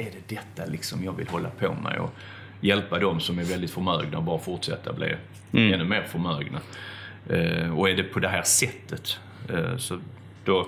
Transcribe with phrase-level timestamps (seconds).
[0.00, 1.98] är det detta liksom jag vill hålla på med?
[1.98, 2.10] Och
[2.60, 5.14] hjälpa dem som är väldigt förmögna och bara fortsätta bli
[5.52, 6.60] ännu mer förmögna.
[7.28, 9.18] Eh, och är det på det här sättet,
[9.48, 9.98] eh, så
[10.44, 10.66] då,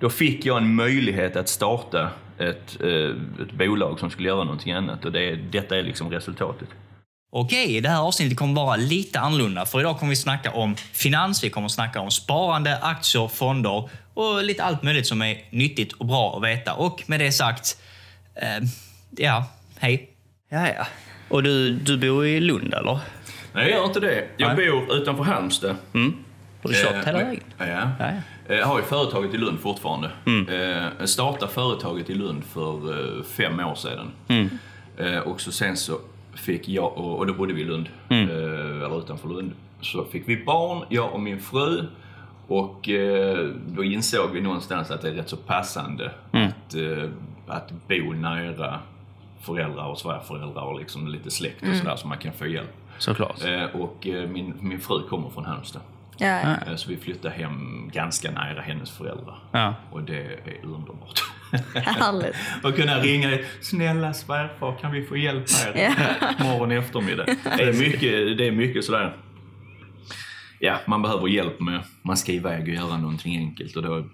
[0.00, 3.10] då fick jag en möjlighet att starta ett, eh,
[3.42, 6.68] ett bolag som skulle göra någonting annat och det, detta är liksom resultatet.
[7.32, 9.66] Okej, det här avsnittet kommer vara lite annorlunda.
[9.66, 14.44] För idag kommer vi snacka om finans, vi kommer snacka om sparande, aktier, fonder och
[14.44, 16.74] lite allt möjligt som är nyttigt och bra att veta.
[16.74, 17.78] Och med det sagt,
[18.42, 18.62] eh,
[19.16, 19.44] ja,
[19.78, 20.10] hej.
[20.48, 20.86] Ja, ja.
[21.28, 22.98] Och du, du bor i Lund, eller?
[23.52, 24.24] Nej, jag gör inte det.
[24.36, 25.76] Jag bor utanför Halmstad.
[25.94, 26.14] Mm.
[26.62, 27.42] Har du kört Eh, hela vägen?
[27.58, 27.66] Ja.
[27.66, 28.06] Ja, ja.
[28.48, 30.10] Eh, Jag har ju företaget i Lund fortfarande.
[30.26, 34.10] Eh, Jag startade företaget i Lund för eh, fem år sedan.
[34.96, 35.98] Eh, Och så sen så
[36.34, 38.16] fick jag, och då bodde vi i Lund, eh,
[38.84, 39.52] eller utanför Lund.
[39.80, 41.84] Så fick vi barn, jag och min fru.
[42.48, 47.10] Och eh, då insåg vi någonstans att det är rätt så passande att, eh,
[47.46, 48.80] att bo nära
[49.40, 52.70] föräldrar och svärföräldrar och liksom lite släkt och sådär så man kan få hjälp.
[52.98, 53.44] Såklart.
[53.44, 55.82] Eh, Och eh, min, min fru kommer från Halmstad.
[56.18, 56.56] Ja, ja.
[56.70, 59.38] Eh, Så vi flyttade hem ganska nära hennes föräldrar.
[59.52, 59.74] Ja.
[59.90, 61.20] Och det är underbart.
[61.74, 62.34] Härligt.
[62.62, 66.30] Att kunna ringa, snälla svärfar kan vi få hjälp här Ja.
[66.44, 67.24] morgon eftermiddag.
[67.56, 69.16] Det är mycket, det är mycket sådär,
[70.58, 74.04] ja man behöver hjälp med, man ska iväg och göra någonting enkelt och då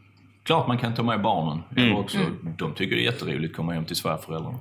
[0.44, 2.18] Klart man kan ta med barnen, eller också,
[2.58, 4.58] de tycker det är jätteroligt att komma hem till svärföräldrarna.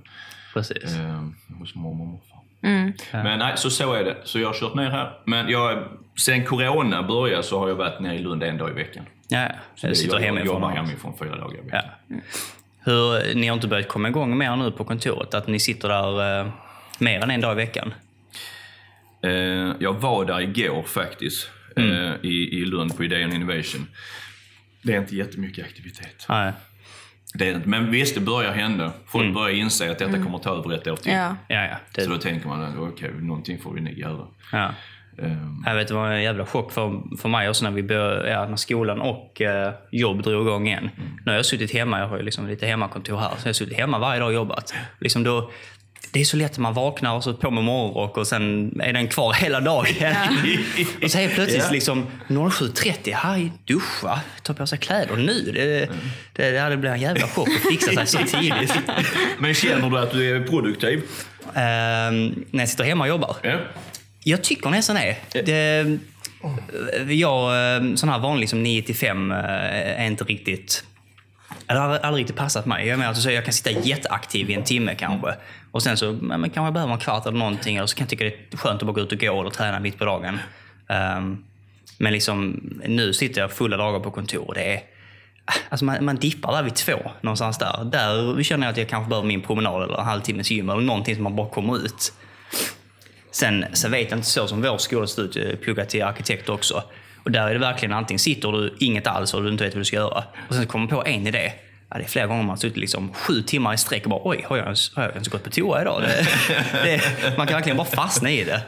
[0.54, 0.96] Precis.
[0.96, 1.24] Eh,
[1.60, 2.38] hos mormor och morfar.
[2.64, 2.94] Mm.
[3.12, 4.18] Men nej, så så är det.
[4.24, 5.12] Så jag har kört ner här.
[5.26, 5.84] Men jag,
[6.16, 9.06] sen corona började så har jag varit nere i Lund en dag i veckan.
[9.28, 9.48] Ja.
[9.76, 10.48] Så Jag sitter jag hemifrån.
[10.56, 11.82] jobbar hemifrån fyra dagar i veckan.
[12.08, 12.16] Ja.
[12.84, 15.34] Hur, ni har inte börjat komma igång mer nu på kontoret?
[15.34, 16.52] Att ni sitter där eh,
[17.00, 17.94] mer än en dag i veckan?
[19.24, 19.32] Eh,
[19.80, 21.50] jag var där igår faktiskt.
[21.76, 23.88] Eh, i, I Lund på Idé and Innovation.
[24.84, 26.26] Det är inte jättemycket aktivitet.
[26.30, 26.52] Nej.
[27.34, 27.70] Det är det inte.
[27.70, 28.92] Men visst, det börjar hända.
[29.06, 31.12] Folk börjar inse att detta kommer ta över ett år till.
[31.12, 31.36] Ja.
[31.48, 31.76] Ja, ja.
[31.96, 34.28] Det, Så då tänker man att okej, någonting får vi nog göra.
[34.52, 34.70] ja.
[35.18, 38.28] Ehm, Jag vet, det var en jävla chock för, för mig också när, vi bör,
[38.28, 40.90] ja, när skolan och eh, jobb drog igång igen.
[41.26, 43.54] Nu har jag suttit hemma, jag har ju liksom lite hemmakontor här, så jag har
[43.54, 44.74] suttit hemma varje dag och jobbat.
[45.00, 45.52] Liksom då,
[46.12, 48.94] det är så lätt att man vaknar och så på med morgonrock och sen är
[48.94, 49.88] den kvar hela dagen.
[51.04, 51.72] och så helt plötsligt Ja.
[51.72, 55.52] liksom 07.30, här duscha, ta på sig kläder nu.
[55.52, 55.90] Det,
[56.34, 58.74] det, det hade blivit en jävla chock att fixa sig så tidigt.
[59.40, 61.04] Men känner du att du är produktiv?
[61.54, 63.36] Ehm, när jag sitter hemma och jobbar.
[63.42, 63.58] Ja.
[64.24, 65.42] Jag tycker nästan det.
[65.46, 69.38] det jag, eh, sån här vanlig som 9 till 5 eh,
[70.02, 70.84] är inte riktigt...
[71.68, 72.88] Det har aldrig riktigt passat mig.
[72.88, 75.36] Jag, menar, alltså, jag kan sitta jätteaktiv i en timme kanske.
[75.72, 77.76] Och sen så men, men kanske jag behöver en kvart eller någonting.
[77.76, 79.50] Eller så kan jag tycka det är skönt att bara gå ut och gå eller
[79.50, 80.40] träna mitt på dagen.
[81.18, 81.44] Um,
[81.98, 84.82] men liksom, nu sitter jag fulla dagar på kontor det är...
[85.70, 87.86] Alltså man, man dippar där vid två, någonstans där.
[87.86, 91.16] Där känner jag att jag kanske behöver min promenad eller en halvtimmes gym eller någonting
[91.16, 92.14] som man bara kommer ut.
[93.32, 96.50] Sen, sen vet jag inte så som vår skola ser ut, jag pluggar till arkitekt
[96.50, 96.84] också.
[97.24, 99.82] Och där är det verkligen antingen sitter du inget alls och du inte vet vad
[99.82, 100.24] du ska göra.
[100.50, 101.52] Och sen kommer på en idé.
[101.92, 104.22] Ja, det är flera gånger man har suttit liksom sju timmar i sträck och bara
[104.24, 106.02] oj, har jag ens, har jag ens gått på toa idag?
[106.02, 106.26] Det,
[106.84, 108.62] det, man kan verkligen bara fastna i det.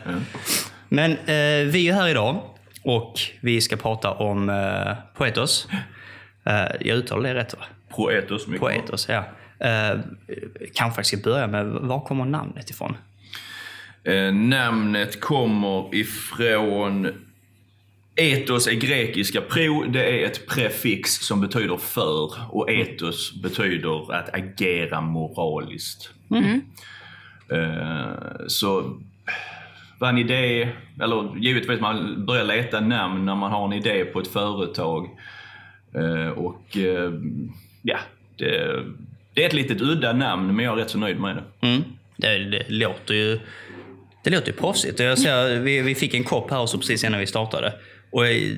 [0.89, 2.41] Men eh, vi är här idag
[2.83, 5.67] och vi ska prata om eh, Poetos.
[6.43, 7.65] Eh, jag uttalar det rätt va?
[7.89, 8.69] Poetos mycket bra.
[8.69, 9.25] Poetos, ja.
[9.67, 9.99] Eh,
[10.73, 12.97] kanske jag ska börja med, var kommer namnet ifrån?
[14.03, 17.07] Eh, namnet kommer ifrån...
[18.15, 19.41] Etos är grekiska.
[19.41, 22.55] Pro, det är ett prefix som betyder för.
[22.55, 26.09] Och etos betyder att agera moraliskt.
[27.51, 28.99] Eh, så
[29.99, 30.69] vad en idé,
[31.01, 35.09] eller givetvis man börjar leta namn när man har en idé på ett företag.
[35.95, 37.11] Eh, och eh,
[37.81, 37.99] ja,
[38.37, 38.83] det,
[39.33, 41.67] det är ett litet udda namn men jag är rätt så nöjd med det.
[41.67, 41.83] Mm.
[42.17, 43.39] Det, det låter ju
[44.23, 44.99] det låter ju proffsigt.
[44.99, 47.73] Jag ser, vi, vi fick en kopp här också precis innan vi startade.
[48.13, 48.57] Och eh,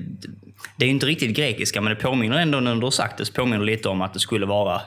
[0.78, 3.34] det är inte riktigt grekiska, men det påminner ändå när du har sagt det, så
[3.34, 4.82] påminner lite om att det skulle vara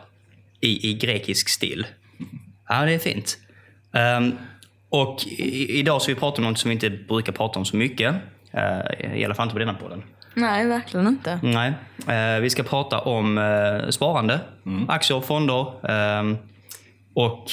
[0.61, 1.87] i, i grekisk stil.
[2.69, 3.39] Ja, det är fint.
[3.93, 4.33] Ehm,
[4.89, 7.77] och i, idag ska vi prata om något som vi inte brukar prata om så
[7.77, 8.15] mycket.
[8.55, 10.03] Uh, I alla fall inte på denna podden.
[10.35, 11.41] Nej, verkligen inte.
[11.43, 11.73] Nej.
[12.09, 14.41] Eh, vi ska prata om eh, sparande,
[14.89, 15.91] aktier, fonder.
[15.91, 16.39] ehm,
[17.15, 17.51] och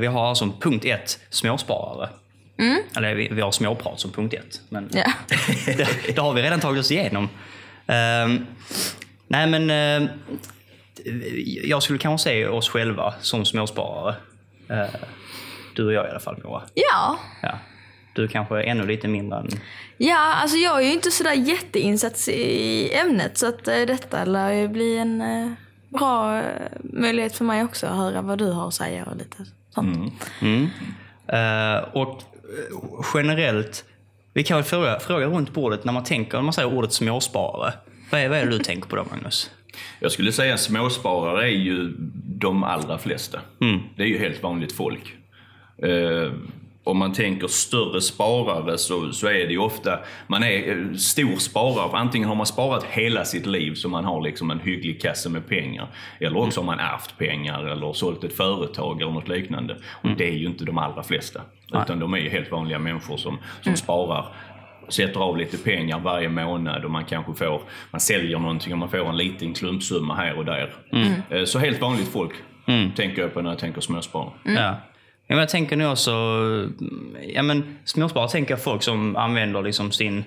[0.00, 2.08] vi har som punkt ett småsparare.
[2.96, 4.60] Eller vi, vi har småprat som punkt ett.
[4.68, 5.12] Men Ja.
[5.66, 7.28] det, det har vi redan tagit oss igenom.
[7.86, 8.46] Ehm,
[9.28, 10.10] nej men eh,
[11.64, 14.14] jag skulle kanske se oss själva som småsparare.
[14.68, 14.84] Eh,
[15.74, 16.62] du och jag i alla fall Moa.
[16.74, 17.18] Ja.
[17.42, 17.58] Ja.
[18.14, 19.48] Du kanske är ännu lite mindre än...
[19.96, 24.52] Ja, alltså jag är ju inte sådär jätteinsatt i ämnet så att eh, detta lär
[24.52, 25.22] ju bli en,
[25.88, 26.42] bra
[26.82, 29.36] möjlighet för mig också att höra vad du har att säga och lite
[29.74, 30.12] sånt.
[31.28, 32.18] Eh, och eh,
[33.14, 33.84] generellt,
[34.32, 37.72] vi kan väl fråga, fråga runt bordet när man tänker, när man säger ordet småsparare.
[38.10, 39.50] Vad är, vad är det du tänker på då, Magnus?
[40.00, 41.94] Jag skulle säga småsparare är ju
[42.24, 43.40] de allra flesta.
[43.96, 45.16] Det är ju helt vanligt folk.
[46.86, 51.36] Om man tänker större sparare så, så är det ju ofta, man är eh, stor
[51.36, 51.96] sparare.
[51.98, 55.48] Antingen har man sparat hela sitt liv så man har liksom en hygglig kasse med
[55.48, 55.88] pengar.
[56.20, 59.76] Eller också har man ärvt pengar eller sålt ett företag eller något liknande.
[60.02, 61.40] Och det är ju inte de allra flesta.
[61.82, 64.26] Utan de är ju helt vanliga människor som, som sparar
[64.88, 68.88] sätter av lite pengar varje månad och man kanske får, man säljer någonting och man
[68.88, 70.74] får en liten klumpsumma här och där.
[71.30, 72.32] Eh, Så helt vanligt folk
[72.96, 74.30] tänker jag på när jag tänker småsparare.
[74.44, 74.74] Ja.
[75.26, 76.12] Men jag tänker nu också,
[77.22, 80.24] ja men småsparare tänker jag folk som använder liksom sin,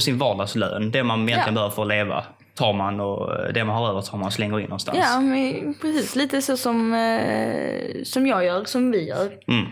[0.00, 0.90] sin vardagslön.
[0.90, 1.52] Det man egentligen Ja.
[1.54, 2.24] behöver för att leva
[2.54, 4.98] tar man och det man har över tar man och slänger in någonstans.
[5.00, 6.16] Ja, men precis.
[6.16, 9.32] Lite så som, eh, som jag gör, som vi gör.
[9.46, 9.66] Mm.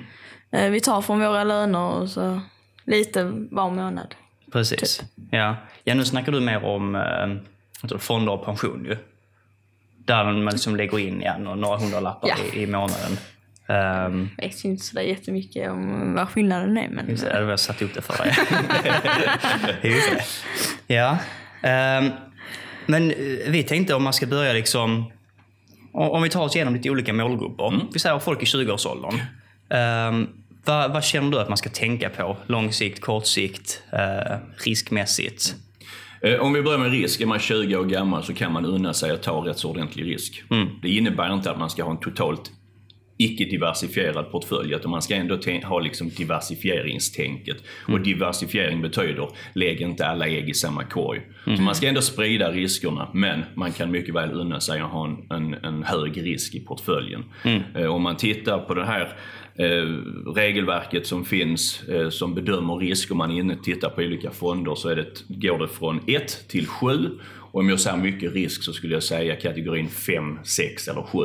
[0.51, 2.41] Eh, vi tar från våra löner och så
[2.85, 4.15] lite var månad.
[4.53, 5.03] Precis.
[5.31, 5.57] Ja.
[5.85, 8.97] ja, nu snackar du mer om eh, fonder och pension ju.
[10.05, 12.35] Där man liksom lägger in ja, några hundralappar Ja.
[12.55, 13.17] i, i månaden.
[13.69, 16.89] Um, Jag vet inte sådär jättemycket om vad skillnaden är.
[16.89, 18.35] Men, Just det, jag satt upp det för dig.
[20.87, 21.19] Ja.
[21.63, 22.11] ehm,
[22.87, 23.17] men eh,
[23.49, 25.13] vi tänkte om man ska börja liksom...
[25.93, 27.81] Om vi tar oss igenom lite olika målgrupper.
[27.93, 29.15] Vi säger folk i 20-årsåldern.
[30.09, 30.29] Um,
[30.65, 32.37] vad, vad känner du att man ska tänka på?
[32.47, 35.55] Lång sikt, kort sikt, eh, riskmässigt?
[36.23, 37.21] Eh, Om vi börjar med risk.
[37.21, 40.07] Är man 20 år gammal så kan man unna sig att ta rätt så ordentlig
[40.07, 40.43] risk.
[40.83, 42.51] Det innebär inte att man ska ha en totalt
[43.19, 44.75] icke-diversifierad portfölj.
[44.75, 47.57] Utan man ska ändå ha liksom diversifieringstänket.
[47.89, 51.21] Och diversifiering betyder lägg inte alla ägg i samma korg.
[51.57, 55.05] Så man ska ändå sprida riskerna men man kan mycket väl unna sig att ha
[55.07, 57.25] en, en, en hög risk i portföljen.
[57.75, 59.13] Eh, Om man tittar på det här
[59.55, 59.87] eh,
[60.35, 64.31] regelverket som finns eh, som bedömer risk om man är inne och tittar på olika
[64.31, 66.89] fonder så är det, går det från 1 till 7.
[67.53, 71.19] Och om jag säger mycket risk så skulle jag säga kategorin 5, 6 eller 7.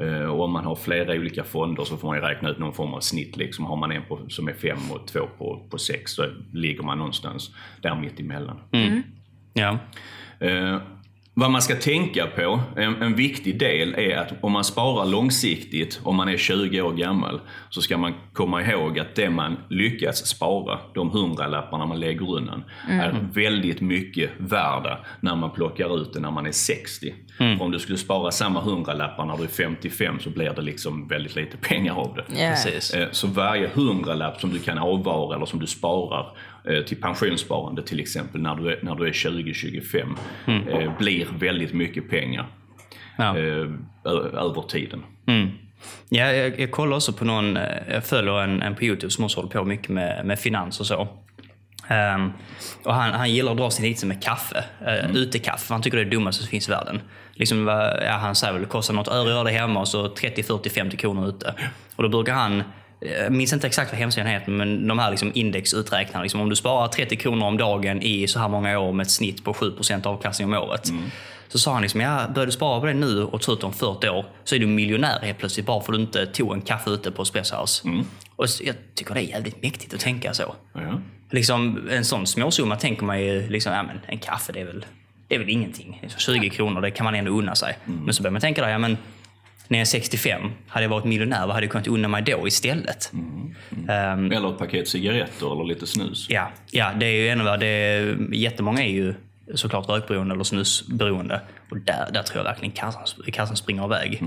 [0.00, 2.72] Eh, och om man har flera olika fonder så får man ju räkna ut någon
[2.72, 3.36] form av snitt.
[3.36, 3.64] Liksom.
[3.64, 6.98] Har man en på, som är 5 och två på, på 6 så ligger man
[6.98, 7.50] någonstans
[7.82, 8.56] där mitt emellan.
[9.52, 9.78] Ja.
[11.40, 16.00] Vad man ska tänka på, en, en viktig del är att om man sparar långsiktigt,
[16.04, 17.40] om man är 20 år gammal,
[17.70, 22.64] så ska man komma ihåg att det man lyckats spara, de hundralapparna man lägger undan,
[22.88, 27.14] är väldigt mycket värda när man plockar ut det när man är 60.
[27.38, 31.08] För om du skulle spara samma hundralappar när du är 55 så blir det liksom
[31.08, 32.24] väldigt lite pengar av det.
[32.50, 32.94] Precis.
[32.94, 36.26] Eh, Så varje hundralapp som du kan avvara eller som du sparar
[36.86, 40.16] till pensionssparande till exempel när du är, när du är 20-25
[40.46, 42.46] eh, blir väldigt mycket pengar
[43.16, 43.36] Ja.
[43.38, 43.66] eh,
[44.04, 45.02] över tiden.
[46.08, 49.24] Ja, jag, jag kollar också på någon, eh, jag följer en, en på Youtube som
[49.24, 51.08] också håller på mycket med, med finans och så.
[51.88, 52.32] Ehm,
[52.84, 55.74] och han, han gillar att dra sin liknelse med kaffe, uh, utekaffe.
[55.74, 57.00] Han tycker det är det dummaste som finns i världen.
[57.34, 57.66] Liksom,
[58.02, 60.42] ja, han säger väl det kostar något öre att göra det hemma och så 30,
[60.42, 61.54] 40, 50 kronor ute.
[61.96, 62.62] Och då brukar han,
[63.00, 66.22] jag minns inte exakt vad hemsidan heter, men de här liksom indexuträknarna.
[66.22, 69.10] Liksom, om du sparar 30 kronor om dagen i så här många år med ett
[69.10, 70.90] snitt på 7% avkastning om året.
[71.48, 73.72] Så sa han liksom, ja, börjar du spara på det nu och ta ut om
[73.72, 76.60] 40 år så är du miljonär helt plötsligt bara för att du inte tog en
[76.60, 77.88] kaffe ute på Espresso House.
[78.36, 80.54] Och så- jag tycker det är jävligt mäktigt att tänka så.
[80.74, 81.00] Ja.
[81.30, 84.84] Liksom, en sån småsumma tänker man ju, liksom, ja, men en kaffe det är väl,
[85.28, 85.98] det är väl ingenting.
[86.02, 87.78] Liksom 20 kronor, det kan man ändå unna sig.
[87.84, 88.98] Men så börjar man tänka där, ja, men
[89.70, 92.46] när jag är 65, hade jag varit miljonär, vad hade jag kunnat unna mig då
[92.48, 93.12] istället?
[93.88, 96.26] Ehm, Eller ett paket cigaretter eller lite snus.
[96.28, 97.66] Ja, ja, det är ju ännu värre.
[97.66, 99.14] Är, jättemånga är ju
[99.54, 101.40] såklart rökberoende eller snusberoende.
[101.70, 104.22] Och där, där tror jag verkligen kassan, kassan springer iväg.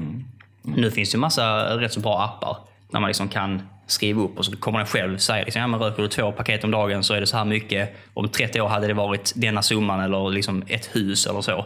[0.62, 2.58] Nu finns det ju massa rätt så bra appar
[2.92, 3.62] där man liksom kan
[3.94, 6.64] skriva upp och så kommer den själv säga liksom, ja, men röker du två paket
[6.64, 7.96] om dagen så är det så här mycket.
[8.14, 11.66] Om 30 år hade det varit denna summan eller liksom ett hus eller så.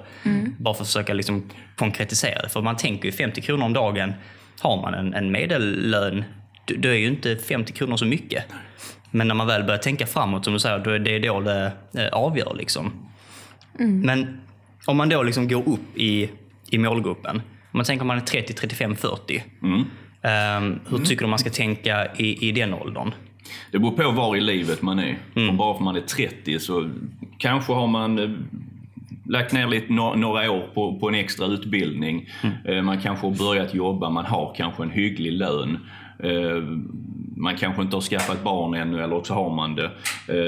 [0.57, 2.49] Bara för att försöka liksom konkretisera det.
[2.49, 4.13] För man tänker ju 50 kronor om dagen.
[4.59, 6.23] Har man en, en medellön,
[6.65, 8.43] då är ju inte 50 kronor så mycket.
[9.11, 11.71] Men när man väl börjar tänka framåt, som du säger, då är det då det
[11.93, 12.55] eh, avgör.
[12.57, 13.07] Liksom.
[13.79, 14.41] Men
[14.85, 16.29] om man då liksom går upp i,
[16.69, 17.35] i målgruppen.
[17.35, 17.41] Om
[17.71, 19.43] man tänker om man är 30, 35, 40.
[19.63, 19.85] ehm,
[20.89, 23.11] hur tycker du man ska tänka i, i den åldern?
[23.71, 25.17] Det beror på var i livet man är.
[25.33, 26.89] För bara för man är 30 så
[27.37, 28.29] kanske har man eh,
[29.25, 32.29] lagt ner lite, några år på, på en extra utbildning.
[32.65, 35.77] Eh, Man kanske har börjat jobba, man har kanske en hygglig lön.
[36.23, 36.61] Eh,
[37.35, 39.91] Man kanske inte har skaffat barn ännu eller också har man det.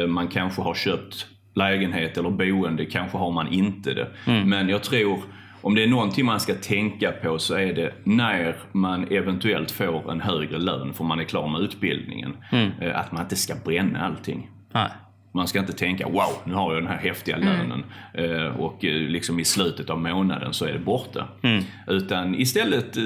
[0.08, 4.08] Man kanske har köpt lägenhet eller boende, kanske har man inte det.
[4.46, 5.20] Men jag tror
[5.62, 10.12] om det är någonting man ska tänka på så är det när man eventuellt får
[10.12, 12.38] en högre lön för man är klar med utbildningen.
[12.82, 14.50] Eh, Att man inte ska bränna allting.
[14.74, 14.90] Nej.
[15.32, 18.94] Man ska inte tänka wow, nu har jag den här häftiga lönen eh, och eh,
[18.94, 21.28] liksom i slutet av månaden så är det borta.
[21.88, 22.98] Utan istället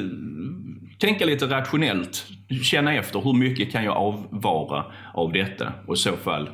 [1.00, 2.26] tänka lite rationellt,
[2.64, 6.50] känna efter hur mycket kan jag avvara av detta och i så fall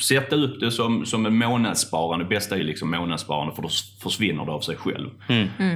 [0.00, 2.24] sätta upp det som, som en månadssparande.
[2.24, 3.68] Det bästa är liksom månadssparande för då
[4.02, 5.10] försvinner det av sig själv.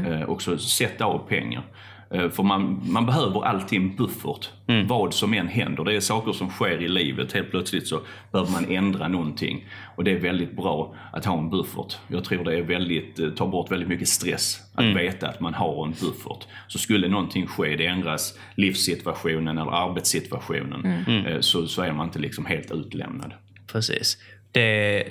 [0.06, 1.62] Eh, och så sätta av pengar.
[2.10, 4.50] Eh, För man, man behöver alltid en buffert.
[4.88, 5.84] Vad som än händer.
[5.84, 7.32] Det är saker som sker i livet.
[7.32, 8.00] Helt plötsligt så
[8.32, 9.64] behöver man ändra någonting.
[9.96, 11.96] Och det är väldigt bra att ha en buffert.
[12.08, 14.60] Jag tror det är väldigt, eh, tar bort väldigt mycket stress.
[14.74, 16.46] Att veta att man har en buffert.
[16.68, 20.86] Så skulle någonting ske, det ändras livssituationen eller arbetssituationen.
[21.26, 23.32] eh, Så, så är man inte liksom helt utlämnad.
[23.72, 24.18] Precis.
[24.52, 25.04] Det,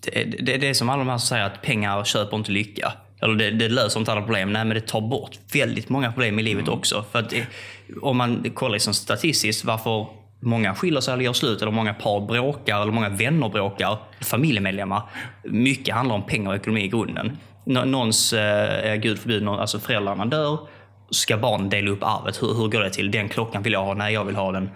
[0.00, 2.92] det, det, det är som alla de här som säger att pengar köper inte lycka.
[3.22, 4.52] Eller det, det löser inte alla problem.
[4.52, 7.04] Nej, men det tar bort väldigt många problem i livet också.
[7.12, 7.46] För att det,
[8.02, 10.06] om man kollar liksom statistiskt varför
[10.40, 15.02] många skiljer sig eller gör slut, eller många par bråkar, eller många vänner bråkar, familjemedlemmar.
[15.44, 17.38] Mycket handlar om pengar och ekonomi i grunden.
[17.66, 20.58] Nå- Någons, eh, gud förbjude, alltså föräldrarna dör,
[21.10, 22.42] ska barnen dela upp arvet?
[22.42, 23.10] Hur, hur går det till?
[23.10, 24.70] Den klockan vill jag ha, nej jag vill ha den.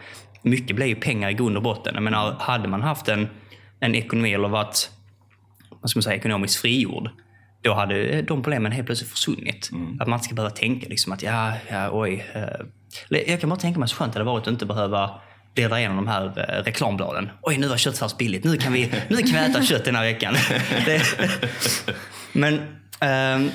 [0.46, 1.94] Mycket blir ju pengar i grund och botten.
[1.94, 3.28] Jag menar, hade man haft en,
[3.80, 4.90] en ekonomi eller varit
[5.80, 7.10] vad ska man säga, ekonomiskt frigjord,
[7.62, 9.70] då hade de problemen helt plötsligt försvunnit.
[10.00, 12.26] Att man inte ska behöva tänka liksom att ja, ja oj.
[12.34, 13.22] Eh.
[13.28, 15.20] Jag kan bara tänka mig så skönt det hade varit att inte behöva
[15.54, 17.30] bläddra igenom de här eh, reklambladen.
[17.42, 18.44] Oj, nu var köttfärs billigt.
[18.44, 20.34] Nu kan vi, nu kan vi äta kött den här veckan.
[20.84, 21.02] det,
[22.32, 22.60] men
[23.00, 23.50] ehm,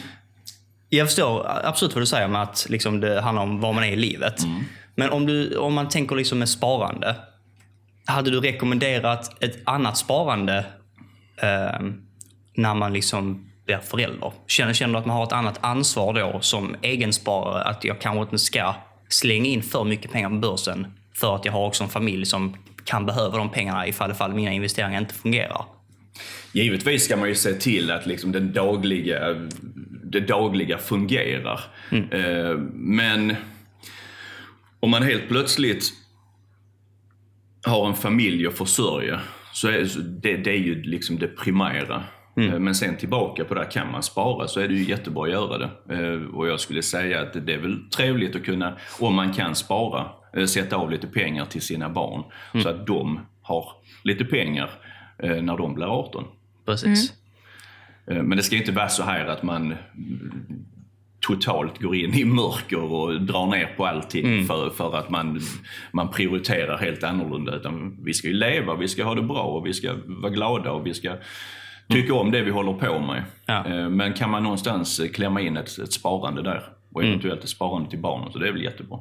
[0.90, 3.92] jag förstår absolut vad du säger med att liksom, det handlar om var man är
[3.92, 4.36] i livet.
[4.96, 7.16] Men om, du, om man tänker liksom med sparande.
[8.06, 10.66] Hade du rekommenderat ett annat sparande
[11.42, 12.02] ehm,
[12.56, 14.34] när man liksom blir förälder?
[14.48, 17.64] Känner, känner du att man har ett annat ansvar då som egensparare?
[17.64, 18.76] Att jag kanske inte ska
[19.10, 22.58] slänga in för mycket pengar på börsen för att jag har också en familj som
[22.86, 25.66] kan behöva de pengarna ifall, ifall mina investeringar inte fungerar.
[26.52, 29.20] Givetvis ska man ju se till att liksom den dagliga,
[30.04, 31.60] det dagliga fungerar.
[31.92, 33.36] Eh, Men
[34.82, 35.94] om man helt plötsligt
[37.68, 39.20] har en familj att försörja
[39.54, 39.88] så är
[40.22, 42.04] det, det är ju liksom det primära.
[42.38, 45.24] Eh, Men sen tillbaka på det, här, kan man spara så är det ju jättebra
[45.24, 45.96] att göra det.
[45.96, 49.56] Eh, Och jag skulle säga att det är väl trevligt att kunna, om man kan
[49.56, 52.24] spara, eh, sätta av lite pengar till sina barn.
[52.64, 53.66] Så att de har
[54.04, 54.70] lite pengar
[55.24, 56.24] när de blir 18.
[56.66, 57.14] Precis.
[58.08, 60.66] Eh, Men det ska inte vara så här att man mm,
[61.28, 65.40] totalt går in i mörker och drar ner på allting för, för att man,
[65.92, 67.56] man prioriterar helt annorlunda.
[67.56, 70.72] Utan vi ska ju leva, vi ska ha det bra och vi ska vara glada
[70.72, 71.16] och vi ska
[71.90, 73.24] tycka om det vi håller på med.
[73.46, 73.66] Ja.
[73.68, 76.64] Eh, Men kan man någonstans eh, klämma in ett, ett sparande där
[76.94, 79.00] och eventuellt ett sparande till barnen så det är väl jättebra.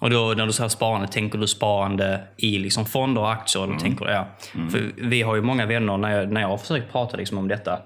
[0.00, 3.64] Och då när du säger sparande, tänker du sparande i liksom fonder och aktier?
[3.64, 4.26] Eller tänker du, ja.
[4.70, 7.48] För vi har ju många vänner, när jag, när jag har försökt prata liksom om
[7.48, 7.78] detta,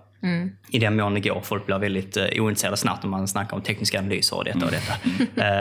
[0.70, 1.40] i den mån det går.
[1.40, 4.70] Folk blir väldigt uh, ointresserade snabbt om man snackar om tekniska analyser och detta och
[4.72, 4.92] detta.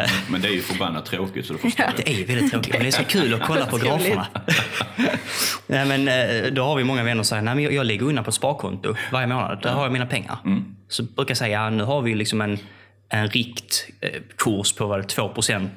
[0.01, 1.93] Eh, Men det är ju förbannat tråkigt så det förstår jag.
[2.05, 4.27] det är ju väldigt tråkigt, men det är så kul att kolla på graferna.
[5.67, 8.05] Nej, men, eh, då har vi många vänner som säger, nej men jag, jag lägger
[8.05, 9.59] undan på ett sparkonto varje månad.
[9.63, 10.37] Där har jag mina pengar.
[10.87, 12.59] Så brukar jag säga, ja, nu har vi liksom en
[13.09, 15.33] en riktkurs på vad det, 2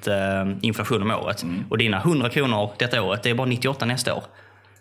[0.07, 1.45] eh, inflation om året.
[1.69, 4.25] Och dina 100 kronor detta året, det är bara 98 nästa år.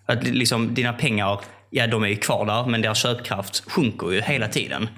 [0.05, 1.39] Att li- liksom, dina pengar,
[1.73, 4.89] ja de är ju kvar där, men deras köpkraft sjunker ju hela tiden.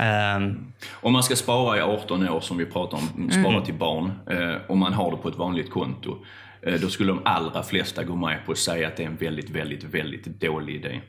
[0.00, 4.12] Ehm, Om man ska spara i 18 år, som vi pratar om, spara till barn,
[4.30, 6.16] eh, om man har det på ett vanligt konto,
[6.62, 9.16] eh, då skulle de allra flesta gå med på att säga att det är en
[9.16, 11.00] väldigt, väldigt, väldigt dålig idé.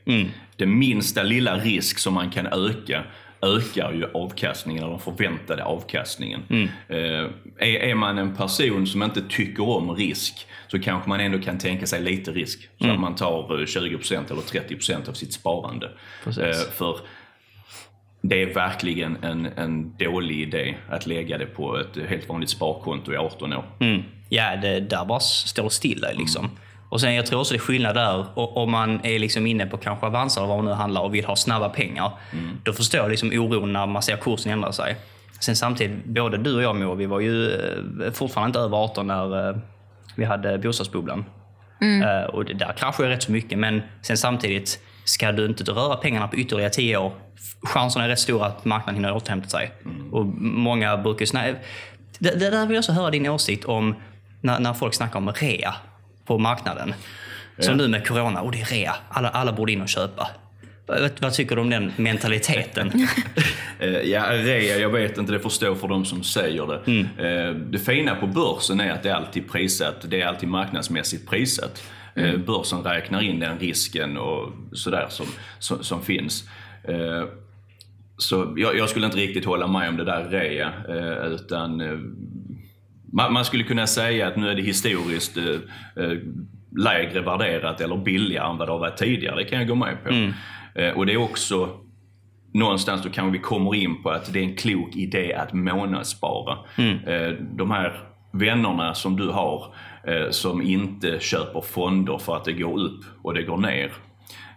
[0.55, 3.03] Den minsta lilla risk som man kan öka
[3.41, 6.41] ökar ju avkastningen, eller den förväntade avkastningen.
[6.87, 11.39] Eh, är, är man en person som inte tycker om risk så kanske man ändå
[11.39, 12.69] kan tänka sig lite risk.
[12.81, 15.91] Så att man tar eh, 20% eller 30% av sitt sparande.
[16.23, 16.43] Precis.
[16.43, 16.99] Eh, för
[18.21, 23.13] det är verkligen en, en dålig idé att lägga det på ett helt vanligt sparkonto
[23.13, 23.65] i 18 år.
[23.79, 24.03] Mm.
[24.29, 26.49] Ja, det där bara står stilla liksom.
[26.89, 29.77] Och sen jag tror också det är skillnad där om man är liksom inne på
[29.77, 32.11] kanske Avanza eller vad man nu handlar och vill ha snabba pengar.
[32.63, 34.95] Då förstår jag liksom oron när man ser kursen ändra sig.
[35.39, 39.07] Sen samtidigt, både du och jag Mo, vi var ju eh, fortfarande inte över 18
[39.07, 39.55] när eh,
[40.15, 41.25] vi hade bostadsbubblan.
[42.03, 43.59] Eh, Och det där kraschade rätt så mycket.
[43.59, 47.11] Men sen samtidigt, ska du inte röra pengarna på ytterligare 10 år,
[47.63, 49.71] chanserna är rätt stora att marknaden hinner återhämta sig.
[50.11, 51.55] Och många brukar ju snä-
[52.19, 53.95] det, det där vill jag också höra din åsikt om
[54.41, 55.75] när, när folk snackar om rea
[56.25, 56.93] på marknaden.
[57.59, 58.95] Som nu med corona, och det är rea.
[59.09, 60.27] Alla, alla borde in och köpa.
[60.89, 62.91] Vad, vad tycker du om den mentaliteten?
[63.81, 66.91] Eh, Ja, rea, jag vet inte, det får stå för de som säger det.
[67.27, 71.29] Eh, Det fina på börsen är att det är alltid prissatt, det är alltid marknadsmässigt
[71.29, 71.83] prissatt.
[72.15, 75.25] Eh, Börsen räknar in den risken och sådär som,
[75.59, 76.49] som, som finns.
[78.17, 80.71] Så jag, jag skulle inte riktigt hålla med om det där rea,
[81.27, 81.77] utan
[83.13, 85.37] man, man skulle kunna säga att nu är det historiskt
[86.77, 89.35] lägre värderat eller billigare än vad det har varit tidigare.
[89.35, 90.09] Det kan jag gå med på.
[90.09, 90.29] Eh,
[90.95, 91.69] och det är också
[92.53, 96.57] någonstans då kanske vi kommer in på att det är en klok idé att månadsspara.
[97.07, 97.99] Eh, de här
[98.31, 99.73] vännerna som du har
[100.07, 103.91] eh, som inte köper fonder för att det går upp och det går ner.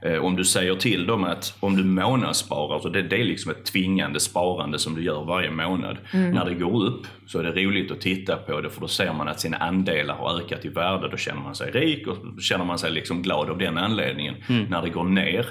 [0.03, 3.51] Eh, Om du säger till dem att om du månadssparar, så det, det är liksom
[3.51, 5.97] ett tvingande sparande som du gör varje månad.
[6.13, 9.13] När det går upp så är det roligt att titta på det för då ser
[9.13, 11.09] man att sina andelar har ökat i värde.
[11.09, 14.35] Då känner man sig rik och då känner man sig liksom glad av den anledningen.
[14.69, 15.47] När det går ner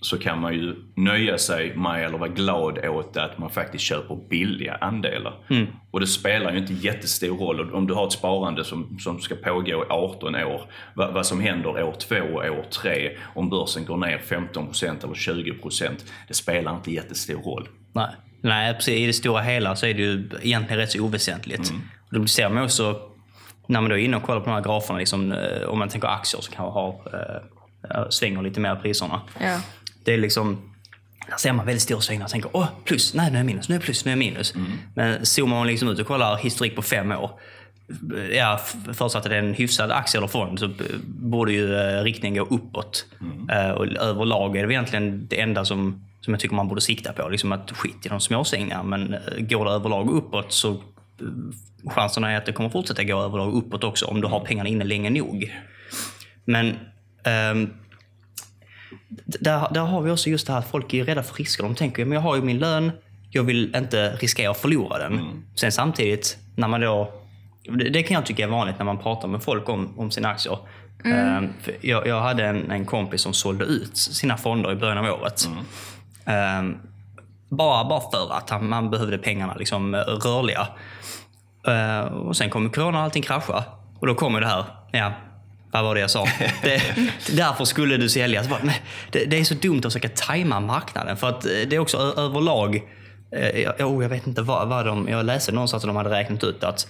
[0.00, 4.16] så kan man ju nöja sig med eller vara glad åt att man faktiskt köper
[4.28, 5.34] billiga andelar.
[5.90, 9.34] Och det spelar ju inte jättestor roll om du har ett sparande som, som ska
[9.34, 10.62] pågå i 18 år.
[10.94, 15.14] Vad, vad som händer år två och år tre, om börsen går ner 15% eller
[15.14, 15.90] 20%,
[16.28, 17.68] det spelar inte jättestor roll.
[17.92, 18.08] Nej.
[18.40, 18.94] Nej, precis.
[18.94, 21.72] I det stora hela så är det ju egentligen rätt så oväsentligt.
[22.12, 23.00] Och det ser man också
[23.66, 25.88] när man då är inne och kollar på de här graferna, liksom, eh, om man
[25.88, 27.00] tänker aktier som kanske har,
[27.90, 29.20] eh, svänger lite mer priserna.
[29.40, 29.60] Ja.
[30.06, 30.72] Det är liksom,
[31.28, 33.74] där ser man väldigt stora svängningar och tänker åh, plus, nej nu är minus, nu
[33.74, 34.54] är plus, nu är minus.
[34.94, 37.30] Men zoomar man liksom ut och kollar historik på fem år,
[38.32, 40.70] ja, förutsatt att det är en hyfsad aktie eller fond så
[41.06, 43.06] borde ju eh, riktningen gå uppåt.
[43.52, 47.12] Eh, och överlag är det egentligen det enda som, som jag tycker man borde sikta
[47.12, 47.28] på.
[47.28, 50.82] Liksom att skit i de småsvängningarna, men eh, går det överlag uppåt så
[51.86, 54.84] chanserna är att det kommer fortsätta gå överlag uppåt också om du har pengarna inne
[54.84, 55.52] länge nog.
[56.44, 56.76] Men
[57.24, 57.70] ehm,
[59.24, 61.62] där, där har vi också just det här att folk är rädda för risker.
[61.62, 62.92] De tänker men jag har ju min lön,
[63.30, 65.44] jag vill inte riskera att förlora den.
[65.54, 67.12] Sen samtidigt, när man då...
[67.62, 70.28] Det, det kan jag tycka är vanligt när man pratar med folk om, om sina
[70.28, 70.58] aktier.
[71.04, 74.98] Ehm, för jag, jag hade en, en kompis som sålde ut sina fonder i början
[74.98, 75.48] av året.
[76.24, 76.76] Ehm,
[77.48, 80.68] bara, bara för att han, man behövde pengarna liksom, eh, rörliga.
[81.66, 83.64] Eh, och sen kom corona och allting krascha.
[83.98, 84.64] Och då kommer det här.
[84.92, 85.12] Ja,
[85.70, 86.26] vad var det jag sa?
[86.62, 86.82] Det,
[87.36, 88.42] därför skulle du sälja.
[88.44, 88.74] Så bara, men
[89.10, 91.16] det, det är så dumt att försöka tajma marknaden.
[91.16, 92.82] För att eh, det är också överlag.
[93.32, 95.08] Eh, jag, oh, jag vet inte vad, vad de...
[95.08, 96.88] Jag läste någonstans att de hade räknat ut att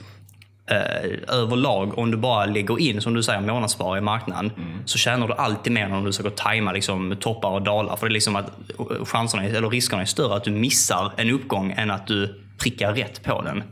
[0.71, 4.53] eh, överlag, om du bara lägger in, som du säger, månadsspar i marknaden,
[4.85, 7.97] så tjänar du alltid mer än om du försöker tajma liksom, toppar och dalar.
[7.97, 8.47] För det är liksom att
[8.79, 12.95] eh, chanserna, eller riskerna är större att du missar en uppgång än att du prickar
[12.95, 13.63] rätt på den.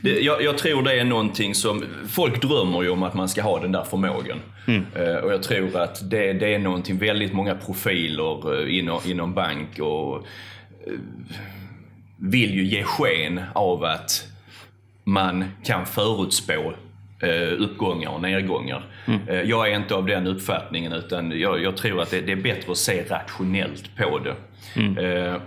[0.00, 3.42] Det, jag, jag tror det är någonting som, folk drömmer ju om att man ska
[3.42, 4.38] ha den där förmågan.
[4.94, 9.34] Eh, och jag tror att det, det är någonting, väldigt många profiler eh, inom, inom
[9.34, 10.92] bank och eh,
[12.16, 14.26] vill ju ge sken av att
[15.04, 16.74] man kan förutspå
[17.58, 18.84] uppgångar och nedgångar.
[19.28, 22.36] Eh, jag är inte av den uppfattningen utan jag, jag tror att det, det är
[22.36, 24.34] bättre att se rationellt på det.
[25.02, 25.40] Eh,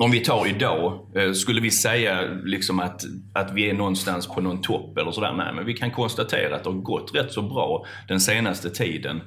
[0.00, 4.40] om vi tar idag, eh, skulle vi säga liksom att, att vi är någonstans på
[4.40, 5.32] någon topp eller sådär?
[5.32, 9.20] Nej, men vi kan konstatera att det har gått rätt så bra den senaste tiden.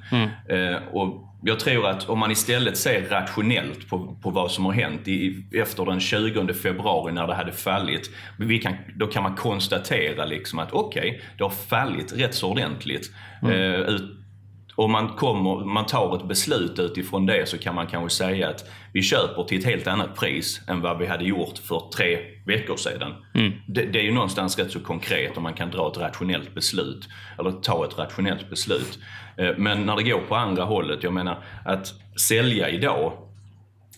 [0.48, 4.72] Eh, och jag tror att om man istället ser rationellt på, på vad som har
[4.72, 8.10] hänt i, efter den 20 februari när det hade fallit.
[8.62, 13.12] Kan, då kan man konstatera liksom att okej, det har fallit rätt så ordentligt.
[13.42, 14.23] Eh, ut,
[14.76, 18.64] om man, kommer, man tar ett beslut utifrån det så kan man kanske säga att
[18.92, 22.76] vi köper till ett helt annat pris än vad vi hade gjort för tre veckor
[22.76, 23.12] sedan.
[23.66, 27.08] Det, det är ju någonstans rätt så konkret om man kan dra ett rationellt beslut.
[27.38, 28.98] Eller ta ett rationellt beslut.
[29.36, 33.12] Eh, Men när det går på andra hållet, jag menar att sälja idag,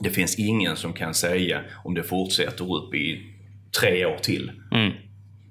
[0.01, 3.33] det finns ingen som kan säga om det fortsätter upp i
[3.81, 4.51] tre år till.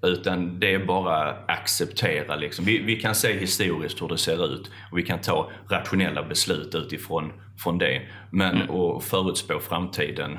[0.06, 2.36] Utan det är bara acceptera.
[2.36, 2.66] Liksom.
[2.66, 6.76] Vi, vi kan se historiskt hur det ser ut och vi kan ta rationella beslut
[6.76, 8.02] utifrån från det.
[8.30, 10.38] Men att förutspå framtiden,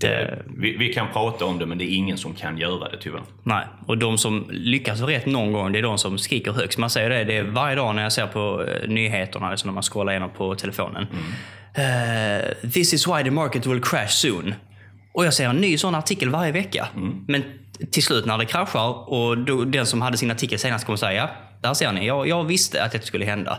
[0.00, 2.96] det, vi, vi kan prata om det men det är ingen som kan göra det
[3.00, 3.22] tyvärr.
[3.42, 6.78] Nej, och de som lyckas få rätt någon gång, det är de som skriker högst.
[6.78, 9.72] Man säger det, det är varje dag när jag ser på eh, nyheterna, alltså när
[9.74, 11.06] man scrollar igenom på telefonen.
[11.74, 14.54] Eh, This is why the market will crash soon.
[15.12, 16.88] Och jag ser en ny sån artikel varje vecka.
[17.26, 17.42] Men
[17.90, 21.12] till slut när det kraschar och då, den som hade sin artikel senast kommer säga,
[21.12, 23.58] ja, där ser ni, jag, jag visste att det skulle hända.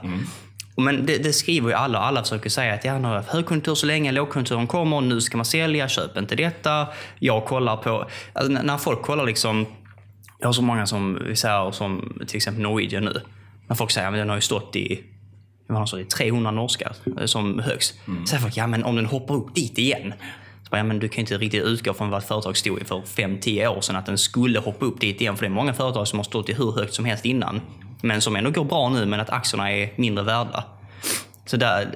[0.76, 2.00] Och Men det, det skriver ju alla.
[2.00, 5.46] Alla försöker säga att ja, nu har högkonjunktur så länge, lågkonjunkturen kommer, nu ska man
[5.46, 6.88] sälja, köp inte detta.
[7.20, 8.10] Jag kollar på...
[8.34, 9.66] Alltså, när folk kollar liksom...
[10.40, 13.22] Jag har så många som säger, som till exempel Norwegian nu.
[13.68, 15.04] När folk säger att den har ju stått i
[15.68, 17.96] det är 300 norska eh, som högst.
[18.06, 20.14] Så säger folk, ja men om den hoppar upp dit igen.
[20.72, 23.68] Ja, men du kan inte riktigt utgå från vad ett företag stod i för 5-10
[23.68, 25.36] år sedan, att den skulle hoppa upp dit igen.
[25.36, 27.62] För det är många företag som har stått i hur högt som helst innan,
[28.02, 30.64] men som ändå går bra nu, men att aktierna är mindre värda.
[31.46, 31.88] Så där,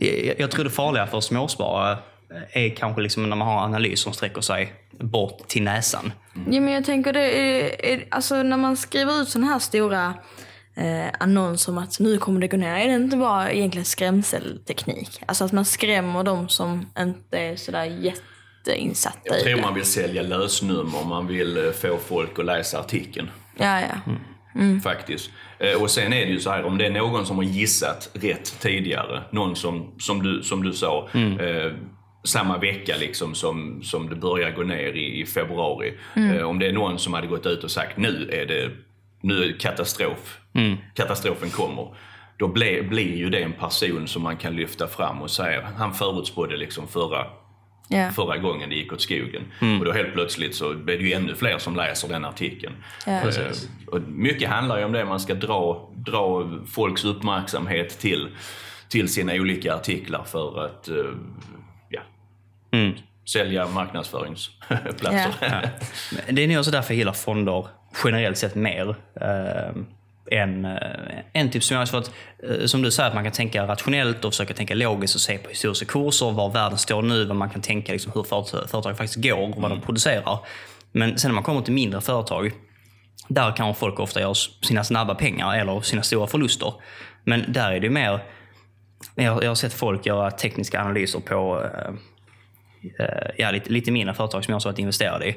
[0.00, 1.98] eh, jag, jag tror det farliga för småsparare
[2.52, 6.12] är kanske liksom när man har analys som sträcker sig bort till näsan.
[6.34, 10.14] Ja, men jag tänker det är, är, alltså när man skriver ut sådana här stora
[10.76, 12.76] eh, annonser om att nu kommer det gå ner.
[12.76, 15.20] Är det inte bara egentligen skrämselteknik?
[15.26, 19.62] Alltså att man skrämmer de som inte är sådär jätteinsatta Jag i tror det.
[19.62, 23.30] man vill sälja lösnummer, man vill eh, få folk att läsa artikeln.
[23.56, 24.14] Ja, ja.
[24.82, 25.30] Faktiskt.
[25.58, 28.10] Eh, Och sen är det ju så här, om det är någon som har gissat
[28.14, 31.72] rätt tidigare, någon som, som, du, som du sa, eh,
[32.24, 35.94] samma vecka liksom som, som det börjar gå ner i, i februari.
[36.16, 38.70] Eh, om det är någon som hade gått ut och sagt nu är det
[39.24, 40.38] nu är katastrof,
[40.94, 41.94] katastrofen kommer.
[42.36, 45.94] Då ble, blir ju det en person som man kan lyfta fram och säga, han
[45.94, 47.26] förutspådde liksom förra
[47.88, 48.10] ja.
[48.10, 49.42] förra gången det gick åt skogen.
[49.78, 52.74] Och då helt plötsligt så blir det ju ännu fler som läser den artikeln.
[53.06, 53.12] Ja.
[53.12, 53.52] Eh,
[53.86, 58.28] och mycket handlar ju om det, man ska dra, dra folks uppmärksamhet till,
[58.88, 60.96] till sina olika artiklar för att eh,
[61.88, 62.00] ja,
[63.28, 65.34] sälja marknadsföringsplatser.
[65.40, 65.60] Ja.
[66.26, 67.66] Men Det är nog också därför jag gillar fonder
[68.04, 68.96] generellt sett mer.
[69.20, 69.82] Eh,
[70.30, 72.10] än, eh, än typ som jag för att,
[72.42, 75.38] eh, som du säger, att man kan tänka rationellt och försöka tänka logiskt och se
[75.38, 78.96] på historiska kurser, var världen står nu, vad man kan tänka liksom, hur företag, företag
[78.96, 80.38] faktiskt går och vad de producerar.
[80.92, 82.52] Men sen när man kommer till mindre företag,
[83.28, 86.74] där kan folk ofta göra sina snabba pengar eller sina stora förluster.
[87.24, 88.20] Men där är det mer,
[89.14, 91.94] jag, jag har sett folk göra tekniska analyser på eh,
[93.06, 95.36] eh, ja, lite, lite mindre företag som jag har varit investerad i.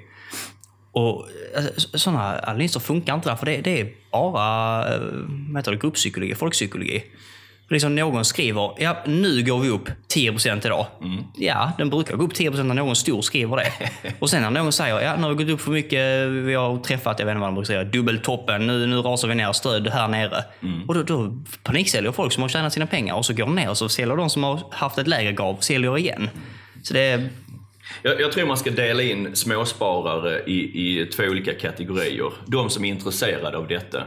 [0.91, 5.02] Och alltså, Sådana analyser funkar inte där, för det, det är bara eh,
[5.50, 7.04] vad heter det, grupppsykologi, folkpsykologi.
[7.69, 10.86] Liksom någon skriver, ja nu går vi upp 10% idag.
[11.36, 13.71] Ja, den brukar gå upp 10% när någon stor skriver det.
[14.19, 16.78] Och sen när någon säger, ja nu har vi gått upp för mycket, vi har
[16.78, 19.88] träffat, jag vet inte vad de brukar säga, dubbeltoppen, nu, nu rasar vi ner, stöd
[19.88, 20.43] här nere.
[20.88, 23.69] Och då, då paniksäljer folk som har tjänat sina pengar och så går de ner
[23.69, 26.30] och så säljer de som har haft ett lägre gav, säljer igen.
[26.84, 27.30] Så det
[28.02, 30.56] Jag, jag tror man ska dela in småsparare i,
[31.02, 32.32] i två olika kategorier.
[32.45, 34.04] De som är intresserade av detta,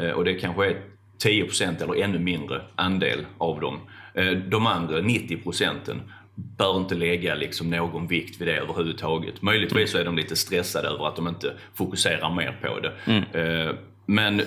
[0.00, 0.76] eh, och det kanske är
[1.24, 3.80] 10% eller ännu mindre andel av dem.
[4.14, 6.02] Eh, De andra 90 procenten
[6.34, 9.42] bör inte lägga liksom någon vikt vid det överhuvudtaget.
[9.42, 12.92] Möjligtvis så är de lite stressade över att de inte fokuserar mer på det.
[13.40, 13.74] Eh,
[14.06, 14.42] Men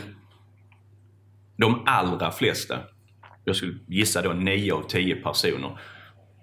[1.57, 2.79] de allra flesta,
[3.45, 5.79] jag skulle gissa då 9 av 10 personer,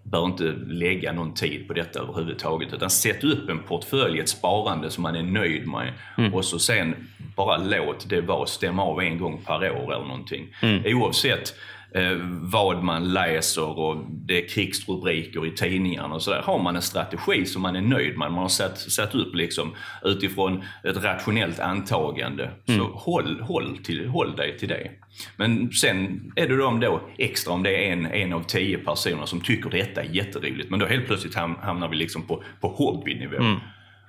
[0.02, 2.72] bör inte lägga någon tid på detta överhuvudtaget.
[2.72, 5.92] Utan sätt upp en portfölj, ett sparande som man är nöjd med.
[6.32, 10.46] Och så sen bara låt det vara, stämma av en gång per år eller någonting.
[10.84, 11.54] Oavsett
[11.94, 16.42] eh, vad man läser och det är krigsrubriker i tidningarna och sådär.
[16.44, 19.74] Har man en strategi som man är nöjd med, man har satt, satt upp liksom
[20.04, 22.50] utifrån ett rationellt antagande.
[22.66, 24.90] Så håll, håll, till, håll dig till det.
[25.36, 29.26] Men sen är det de då extra om det är en, en av tio personer
[29.26, 30.70] som tycker detta är jätteroligt.
[30.70, 33.36] Men då helt plötsligt ham- hamnar vi liksom på, på hobbynivå.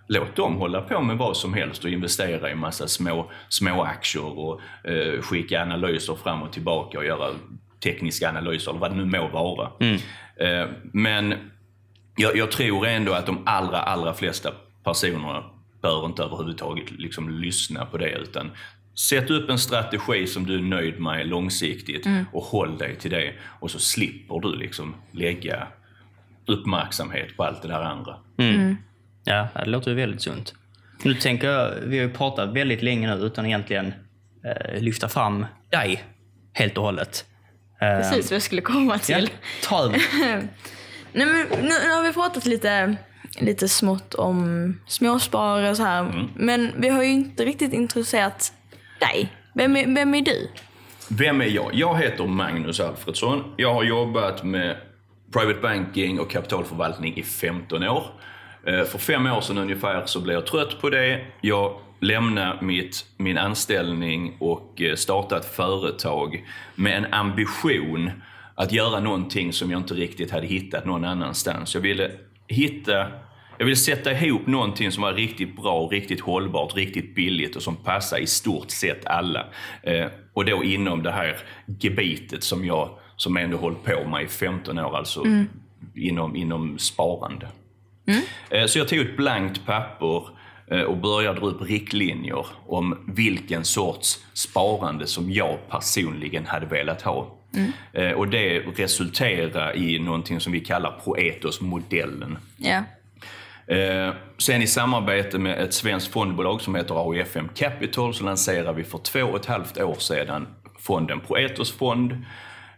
[0.07, 4.39] Låt dem hålla på med vad som helst och investera i massa små, små aktier
[4.39, 7.29] och eh, skicka analyser fram och tillbaka och göra
[7.83, 9.71] tekniska analyser eller vad det nu må vara.
[10.35, 11.35] Eh, men
[12.15, 14.49] jag, jag tror ändå att de allra, allra flesta
[14.83, 15.43] personerna
[15.81, 18.51] bör inte överhuvudtaget liksom lyssna på det utan
[18.95, 23.33] sätt upp en strategi som du är nöjd med långsiktigt och håll dig till det
[23.59, 25.67] och så slipper du liksom lägga
[26.45, 28.15] uppmärksamhet på allt det där andra.
[29.23, 30.53] Ja, det låter ju väldigt sunt.
[31.03, 33.93] Nu tänker jag, vi har ju pratat väldigt länge nu utan egentligen
[34.45, 36.03] eh, lyfta fram dig
[36.53, 37.25] helt och hållet.
[37.83, 39.29] Eh, Precis vad jag skulle komma Ja, till.
[39.63, 40.01] ta över.
[41.13, 42.95] Nej, men nu, nu har vi pratat lite,
[43.39, 46.29] lite smått om småsparare och så här.
[46.35, 48.53] Men vi har ju inte riktigt intresserat
[48.99, 49.31] dig.
[49.55, 50.49] Vem är, vem är du?
[51.07, 51.69] Vem är jag?
[51.73, 53.43] Jag heter Magnus Alfredsson.
[53.57, 54.77] Jag har jobbat med
[55.33, 58.03] private banking och kapitalförvaltning i 15 år.
[58.67, 61.25] Eh, För fem år sedan ungefär så blev jag trött på det.
[61.41, 68.11] Jag lämnade mitt, min anställning och eh, startade ett företag med en ambition
[68.55, 71.73] att göra någonting som jag inte riktigt hade hittat någon annanstans.
[71.73, 72.11] Jag ville
[72.47, 73.07] hitta
[73.57, 77.75] jag ville sätta ihop någonting som var riktigt bra, riktigt hållbart, riktigt billigt och som
[77.75, 79.45] passar i stort sett alla.
[79.83, 81.35] Eh, och då inom det här
[81.79, 85.23] gebitet som jag som ändå hållit på med i 15 år, alltså
[85.95, 87.47] inom, inom sparande.
[88.49, 90.23] Eh, Så jag tog ett blankt papper
[90.87, 97.37] och började dra upp riktlinjer om vilken sorts sparande som jag personligen hade velat ha.
[97.93, 102.37] Eh, och det resulterar i någonting som vi kallar Proetos-modellen.
[103.67, 108.83] Eh, sen i samarbete med ett svenskt fondbolag som heter AIFM Capital så lanserade vi
[108.83, 110.47] för två och ett halvt år sedan
[110.79, 112.25] fonden Proetos fond.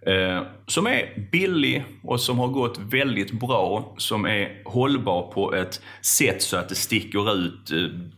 [0.06, 5.82] Eh, som är billig och som har gått väldigt bra, som är hållbar på ett
[6.02, 7.72] sätt så att det sticker ut.
[7.72, 7.78] Eh,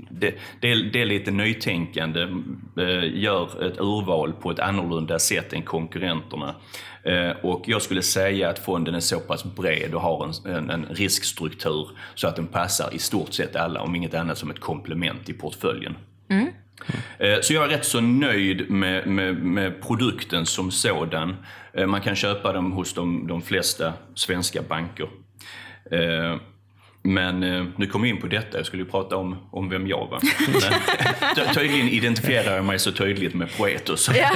[0.10, 2.22] det, det, är, det är lite nytänkande,
[2.78, 6.56] eh, gör ett urval på ett annorlunda sätt än konkurrenterna.
[7.04, 10.70] Eh, och jag skulle säga att fonden är så pass bred och har en, en,
[10.70, 14.60] en riskstruktur så att den passar i stort sett alla, om inget annat som ett
[14.60, 15.96] komplement i portföljen.
[16.30, 16.48] Mm.
[17.42, 21.36] Så jag är rätt så nöjd med, med, med produkten som sådan.
[21.74, 25.08] Eh, Man kan köpa dem hos de, de flesta svenska banker.
[25.92, 26.36] Eh,
[27.04, 29.88] Men eh, nu kom vi in på detta, jag skulle ju prata om, om vem
[29.88, 30.20] jag var.
[30.48, 34.10] Men, ty- tydligen identifierar jag mig så tydligt med Proetos.
[34.16, 34.30] Ja,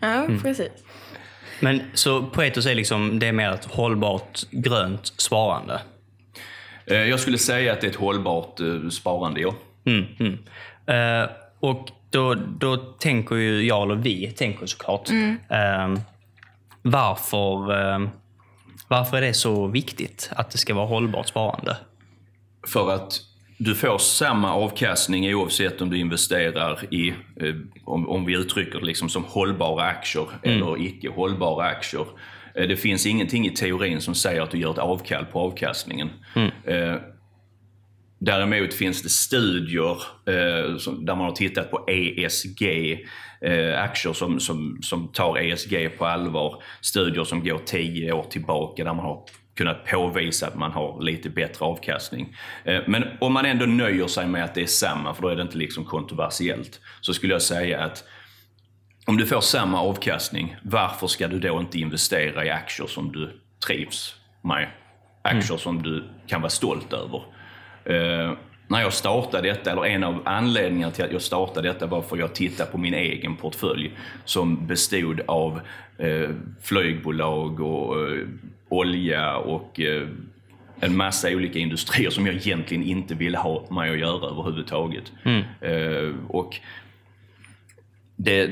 [0.00, 0.68] ja precis.
[1.60, 5.80] Men så Poetos är liksom, det är mer ett hållbart grönt sparande.
[6.86, 9.54] Eh, Jag skulle säga att det är ett hållbart eh, sparande, ja.
[9.84, 10.38] Mm, mm.
[10.86, 15.94] Eh, och då, då tänker ju jag, eller vi tänker såklart, eh,
[16.82, 18.08] varför, eh,
[18.88, 21.76] varför är det så viktigt att det ska vara hållbart sparande?
[22.66, 23.20] För att
[23.58, 28.86] du får samma avkastning oavsett om du investerar i, eh, om, om vi uttrycker det
[28.86, 32.06] liksom som hållbara aktier eller icke hållbara aktier.
[32.54, 36.10] Eh, det finns ingenting i teorin som säger att du gör ett avkall på avkastningen.
[36.64, 36.94] Eh,
[38.18, 42.62] Däremot finns det studier eh, som, där man har tittat på ESG,
[43.40, 46.62] eh, aktier som, som, som tar ESG på allvar.
[46.80, 49.24] Studier som går tio år tillbaka där man har
[49.56, 52.36] kunnat påvisa att man har lite bättre avkastning.
[52.64, 55.36] Eh, men om man ändå nöjer sig med att det är samma, för då är
[55.36, 58.04] det inte liksom kontroversiellt, så skulle jag säga att
[59.06, 63.40] om du får samma avkastning, varför ska du då inte investera i aktier som du
[63.66, 64.70] trivs med?
[65.22, 67.22] Aktier som du kan vara stolt över.
[67.88, 68.32] Eh,
[68.68, 72.16] när jag startade detta, eller en av anledningarna till att jag startade detta var för
[72.16, 73.92] att jag tittade på min egen portfölj
[74.24, 75.60] som bestod av
[75.98, 76.30] eh,
[76.62, 78.26] flygbolag och eh,
[78.68, 80.08] olja och eh,
[80.80, 85.12] en massa olika industrier som jag egentligen inte ville ha med att göra överhuvudtaget.
[85.60, 86.60] Eh, och
[88.16, 88.50] det,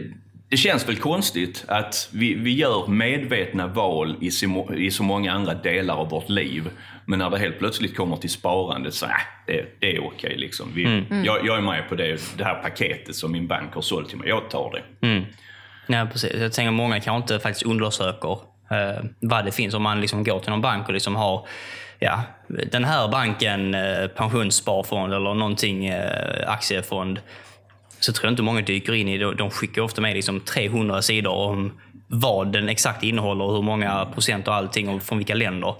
[0.48, 5.32] det känns väl konstigt att vi, vi gör medvetna val i så, i så många
[5.32, 6.68] andra delar av vårt liv.
[7.06, 9.12] Men när det helt plötsligt kommer till sparandet så äh,
[9.46, 10.34] det, det är okej.
[10.36, 10.72] liksom.
[10.74, 14.08] Vi, jag, jag är med på det, det här paketet som min bank har sålt
[14.08, 14.28] till mig.
[14.28, 15.06] Jag tar det.
[15.06, 15.24] Mm.
[15.86, 16.34] Ja, precis.
[16.34, 18.38] Jag tänker många kanske inte faktiskt undersöker
[18.70, 19.74] eh, vad det finns.
[19.74, 21.46] Om man liksom går till någon bank och liksom har
[21.98, 27.20] ja, den här banken, eh, pensionssparfond eller någonting, eh, aktiefond.
[28.00, 29.34] Så tror jag inte många dyker in i det.
[29.34, 31.72] De skickar ofta med liksom 300 sidor om
[32.06, 35.74] vad den exakt innehåller, hur många procent och allting och från vilka länder.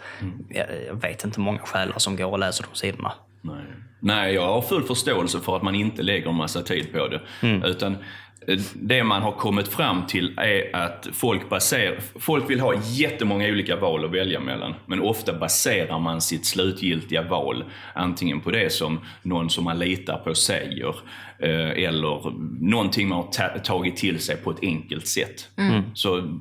[0.48, 3.12] Jag, jag vet inte många själar som går och läser de sidorna.
[3.42, 3.64] Nej.
[4.00, 7.20] Nej, jag har full förståelse för att man inte lägger en massa tid på det.
[7.64, 7.98] Utan eh,
[8.74, 13.76] det man har kommit fram till är att folk, baserar, folk vill ha jättemånga olika
[13.76, 14.74] val att välja mellan.
[14.86, 20.16] Men ofta baserar man sitt slutgiltiga val antingen på det som någon som man litar
[20.18, 20.94] på säger
[21.38, 22.32] eh, eller
[22.64, 25.48] någonting man har ta- tagit till sig på ett enkelt sätt.
[25.94, 26.38] Så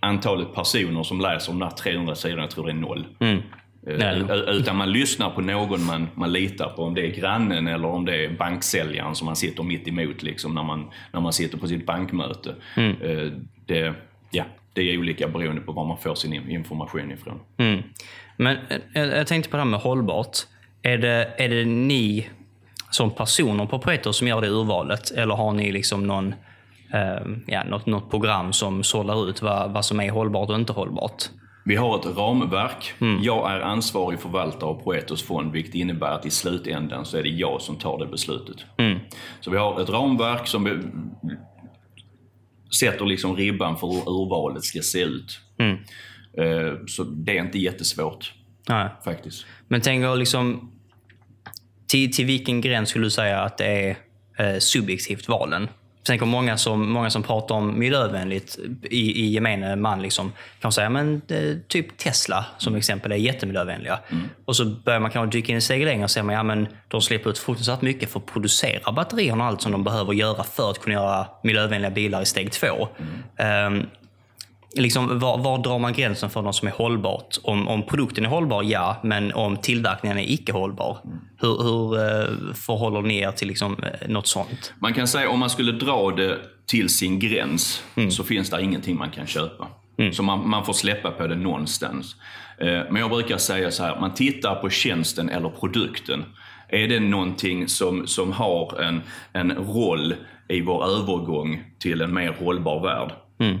[0.00, 3.06] antalet personer som läser de där 300 sidorna, jag tror det är noll.
[3.20, 3.42] Mm.
[3.86, 4.22] Eh, Nej.
[4.48, 8.04] Utan man lyssnar på någon man, man litar på, om det är grannen eller om
[8.04, 11.68] det är banksäljaren som man sitter mitt emot liksom, när, man, när man sitter på
[11.68, 12.54] sitt bankmöte.
[12.76, 12.96] Mm.
[13.02, 13.32] Eh,
[13.66, 13.94] Det,
[14.30, 17.40] ja, det är olika beroende på var man får sin in- information ifrån.
[17.56, 17.82] Mm.
[18.36, 20.36] Men eh, jag, jag tänkte på det här med hållbart.
[20.82, 22.28] Är det, är det ni
[22.90, 25.10] som personer på Pareto som gör det urvalet?
[25.10, 26.34] Eller har ni liksom någon,
[26.92, 30.72] eh, ja, något, något program som sållar ut vad, vad som är hållbart och inte
[30.72, 31.22] hållbart?
[31.66, 32.92] Vi har ett ramverk.
[33.00, 33.22] Mm.
[33.22, 37.28] Jag är ansvarig förvaltare av Proetos fond, vilket innebär att i slutändan så är det
[37.28, 38.56] jag som tar det beslutet.
[38.78, 38.98] Mm.
[39.40, 40.82] Så vi har ett ramverk som
[42.80, 45.40] sätter liksom ribban för hur urvalet ska se ut.
[45.58, 45.76] Mm.
[46.38, 48.32] Eh, Så det är inte jättesvårt
[48.68, 48.88] Nej.
[49.04, 49.46] faktiskt.
[49.68, 50.72] Men tänker liksom,
[51.86, 53.96] till, till vilken gräns skulle du säga att det är
[54.38, 55.68] eh, subjektivt valen?
[56.06, 60.72] Jag tänker många som, många som pratar om miljövänligt i, i gemene man liksom, kan
[60.72, 63.98] säga men eh, typ Tesla som exempel är jättemiljövänliga.
[64.44, 66.68] Och så börjar man kanske dyka in i steg längre och säga men, ja, men
[66.88, 70.44] de släpper ut fruktansvärt mycket för att producera batterierna och allt som de behöver göra
[70.44, 72.88] för att kunna göra miljövänliga bilar i steg två.
[73.36, 73.86] Ehm,
[74.76, 77.36] liksom, var, var drar man gränsen för något som är hållbart?
[77.42, 78.96] Om, om produkten är hållbar, ja.
[79.02, 80.98] Men om tillverkningen är icke hållbar,
[81.40, 84.72] hur, hur eh, förhåller ni er till liksom, eh, något sånt?
[84.78, 88.96] Man kan säga om man skulle dra det till sin gräns så finns det ingenting
[88.96, 89.66] man kan köpa.
[90.12, 92.16] Så man, man får släppa på det någonstans.
[92.58, 96.24] Eh, Men jag brukar säga så här, man tittar på tjänsten eller produkten.
[96.68, 100.14] Är det någonting som, som har en, en roll
[100.48, 103.12] i vår övergång till en mer hållbar värld?
[103.40, 103.56] eh,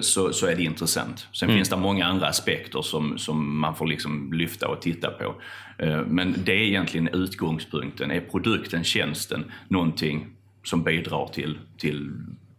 [0.00, 1.26] så, så är det intressant.
[1.32, 5.34] Sen finns det många andra aspekter som, som man får liksom lyfta och titta på.
[5.78, 8.10] Eh, Men det är egentligen utgångspunkten.
[8.10, 10.26] Är produkten, tjänsten, någonting
[10.64, 12.10] som bidrar till, till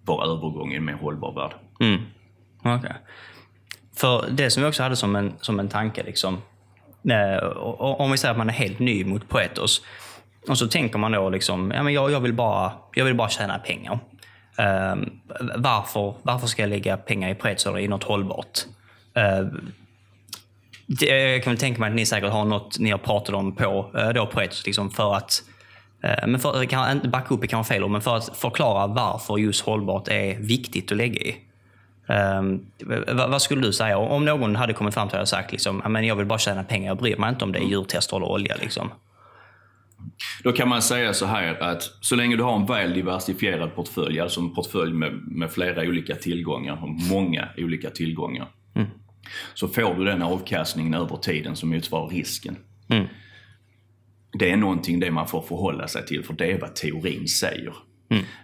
[0.05, 1.51] vår övergång i en mer hållbar värld?
[2.63, 2.95] Okej.
[3.95, 6.33] För det som vi också hade som en, som en tanke, liksom,
[7.09, 9.81] eh, om vi säger att man är helt ny mot Poetos
[10.47, 13.29] och så tänker man då liksom, ja, men jag, jag, vill bara, jag vill bara
[13.29, 13.99] tjäna pengar.
[14.57, 15.09] Ehm,
[15.55, 18.59] varför, varför ska jag lägga pengar i Poetos i något hållbart?
[19.13, 19.71] Ehm,
[20.85, 23.55] det, jag kan väl tänka mig att ni säkert har något ni har pratat om
[23.55, 24.29] på eh, då
[24.65, 25.43] liksom för att
[26.03, 29.65] eh, men för, kan, backa upp är kanske fel men för att förklara varför just
[29.65, 31.35] hållbart är viktigt att lägga i.
[32.07, 35.29] Ehm, um, vad, vad skulle du säga om någon hade kommit fram till dig och
[35.29, 38.17] sagt liksom, jag vill bara tjäna pengar, jag bryr mig inte om det är djurtester
[38.17, 38.55] eller olja.
[38.61, 38.91] Liksom.
[40.43, 44.19] Då kan man säga så här att så länge du har en väl diversifierad portfölj,
[44.19, 48.47] alltså en portfölj med, med flera olika tillgångar, och många olika tillgångar,
[49.53, 52.55] så får du den avkastningen över tiden som motsvarar risken.
[54.39, 57.73] Det är någonting det man får förhålla sig till, för det är vad teorin säger.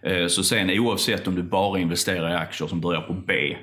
[0.03, 3.57] Eh, Så sen oavsett om du bara investerar i aktier som börjar på B,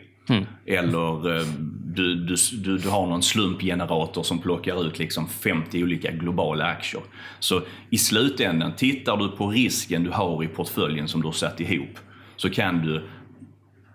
[0.66, 1.46] eller eh,
[1.94, 7.02] du, du, du, du har någon slumpgenerator som plockar ut liksom 50 olika globala aktier.
[7.38, 11.60] Så i slutändan, tittar du på risken du har i portföljen som du har satt
[11.60, 11.98] ihop,
[12.36, 13.02] så kan du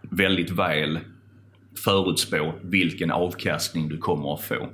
[0.02, 1.00] väldigt väl
[1.84, 4.70] förutspå vilken avkastning du kommer att få.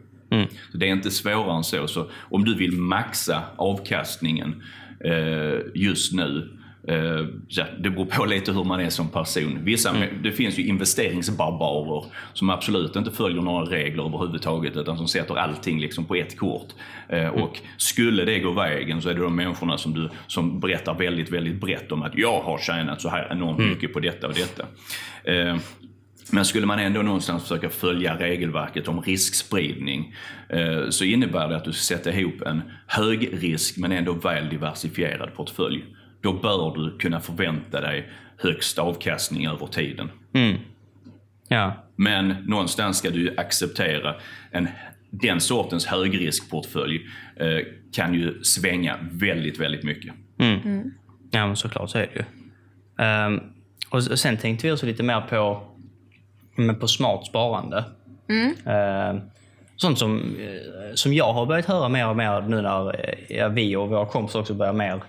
[0.71, 1.87] Så det är inte svårare än så.
[1.87, 4.63] så om du vill maxa avkastningen
[5.05, 6.57] eh, just nu
[6.91, 9.59] eh, ja, det beror på lite hur man är som person.
[9.63, 15.35] Vissa, Det finns ju investeringsbarbarer som absolut inte följer några regler överhuvudtaget utan som sätter
[15.35, 16.67] allting liksom på ett kort.
[17.09, 20.93] Eh, och skulle det gå vägen så är det de människorna som, du, som berättar
[20.93, 24.33] väldigt, väldigt brett om att jag har tjänat så här enormt mycket på detta och
[24.33, 24.65] detta.
[25.23, 25.57] Eh,
[26.31, 30.15] men skulle man ändå någonstans försöka följa regelverket om riskspridning
[30.49, 35.33] eh, så innebär det att du sätter ihop en hög risk men ändå väl diversifierad
[35.35, 35.83] portfölj.
[36.21, 40.09] Då bör du kunna förvänta dig högst avkastning över tiden.
[41.47, 41.73] Ja.
[41.95, 44.15] Men någonstans ska du acceptera
[44.51, 44.67] en,
[45.09, 50.13] den sortens högriskportfölj eh, kan ju svänga väldigt, väldigt mycket.
[51.31, 52.23] ja, men såklart så är det ju.
[53.05, 53.39] Ehm,
[53.89, 55.63] och sen tänkte vi också lite mer på,
[56.55, 57.83] men på smart sparande.
[58.65, 59.21] Ehm,
[59.75, 63.47] sånt som, eh, som jag har börjat höra mer och mer nu när eh, ja,
[63.47, 65.01] vi och våra kompisar också börjar mer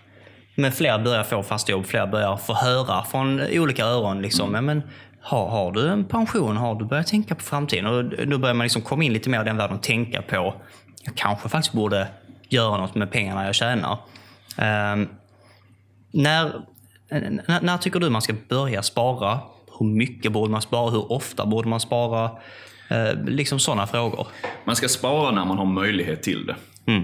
[0.54, 4.22] men fler börjar få fast jobb, fler börjar få höra från olika öron.
[4.22, 4.82] Liksom, ja, men,
[5.20, 6.56] har, har du en pension?
[6.56, 7.86] Har du börjat tänka på framtiden?
[7.86, 10.54] Och då börjar man liksom komma in lite mer i den världen och tänka på
[11.04, 12.08] jag kanske faktiskt borde
[12.48, 13.98] göra något med pengarna jag tjänar.
[14.56, 15.08] Ehm,
[16.10, 16.52] när,
[17.10, 19.40] när, när tycker du man ska börja spara?
[19.78, 20.90] Hur mycket borde man spara?
[20.90, 22.30] Hur ofta borde man spara?
[22.88, 24.26] Eh, liksom sådana frågor.
[24.64, 26.56] Man ska spara när man har möjlighet till det.
[26.92, 27.02] Eh,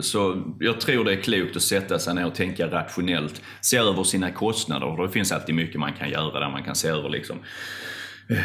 [0.00, 3.42] Så jag tror det är klokt att sätta sig ner och tänka rationellt.
[3.60, 5.02] Se över sina kostnader.
[5.02, 6.50] Det finns alltid mycket man kan göra där.
[6.50, 7.38] Man kan se över liksom,
[8.30, 8.38] eh,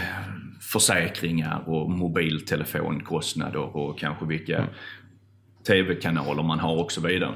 [0.61, 4.67] försäkringar och mobiltelefonkostnader och kanske vilka
[5.67, 7.35] tv-kanaler man har och så vidare.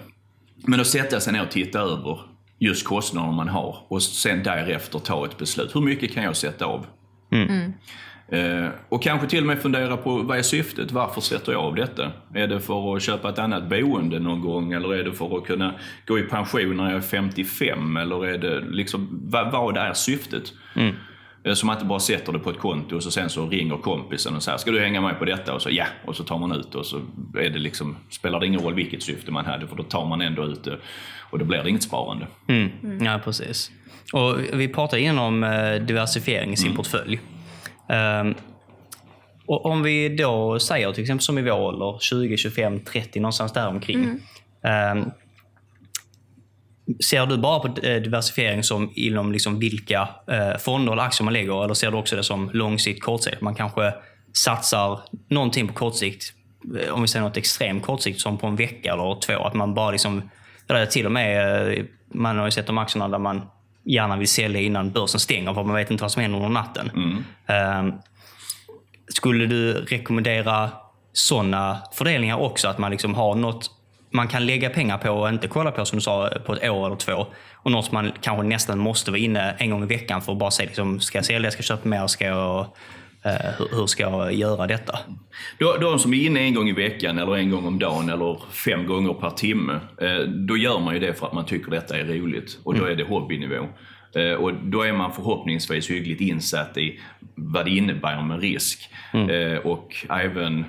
[0.68, 2.20] Men att sätta sig ner och titta över
[2.60, 5.76] just kostnaderna man har och sen därefter ta ett beslut.
[5.76, 6.86] Hur mycket kan jag sätta av?
[7.32, 7.70] Eh,
[8.90, 10.92] och kanske till och med fundera på vad är syftet?
[10.92, 12.12] Varför sätter jag av detta?
[12.34, 15.46] Är det för att köpa ett annat boende någon gång eller är det för att
[15.46, 15.74] kunna
[16.06, 17.98] gå i pension när jag är 55?
[17.98, 20.54] Eller är det liksom, vad, vad är syftet?
[21.44, 23.78] Eh, Så man inte bara sätter det på ett konto och så sen så ringer
[23.78, 25.54] kompisen och säger ska du hänga med på detta?
[25.54, 26.98] Och så ja, och så tar man ut och så
[27.38, 30.22] är det liksom, spelar det ingen roll vilket syfte man hade för då tar man
[30.22, 30.78] ändå ut det
[31.30, 32.28] och då blir det inget sparande.
[32.48, 33.06] Mm.
[33.06, 33.72] Ja, precis.
[34.14, 37.20] Och vi pratade innan om eh, diversifiering i sin portfölj.
[37.90, 38.36] Ehm,
[39.46, 43.54] och om vi då säger till exempel som i vår ålder, 20, 25, 30, någonstans
[43.54, 44.20] där omkring.
[44.64, 45.12] Ehm,
[47.10, 51.34] ser du bara på eh, diversifiering som inom liksom vilka eh, fonder eller aktier man
[51.34, 53.42] lägger eller ser du också det som långsikt, kortsikt?
[53.42, 53.94] Man kanske
[54.34, 56.34] satsar någonting på kortsikt,
[56.82, 59.44] eh, om vi säger något extremt kortsikt som på en vecka eller två.
[59.44, 60.30] Att man bara liksom,
[60.70, 63.42] eller till och med, man har ju sett de aktierna där man
[63.88, 66.92] gärna vill sälja innan börsen stänger för man vet inte vad som händer under natten.
[67.48, 67.96] Eh,
[69.08, 70.70] skulle du rekommendera
[71.14, 72.68] sådana fördelningar också?
[72.68, 73.72] Att man liksom har något
[74.10, 76.86] man kan lägga pengar på och inte kolla på som du sa på ett år
[76.86, 77.28] eller två.
[77.54, 80.38] Och något som man kanske nästan måste vara inne en gång i veckan för att
[80.38, 82.68] bara se liksom, ska jag sälja, ska jag köpa mer, ska jag,
[83.58, 85.00] hur, hur ska jag göra detta?
[85.60, 88.42] De, de som är inne en gång i veckan eller en gång om dagen eller
[88.52, 89.80] fem gånger per timme.
[90.02, 92.86] Eh, då gör man ju det för att man tycker detta är roligt och då
[92.86, 93.68] är det hobbynivå.
[94.16, 97.00] Eh, och då är man förhoppningsvis hyggligt insatt i
[97.36, 98.90] vad det innebär med risk.
[99.14, 100.66] Eh, och även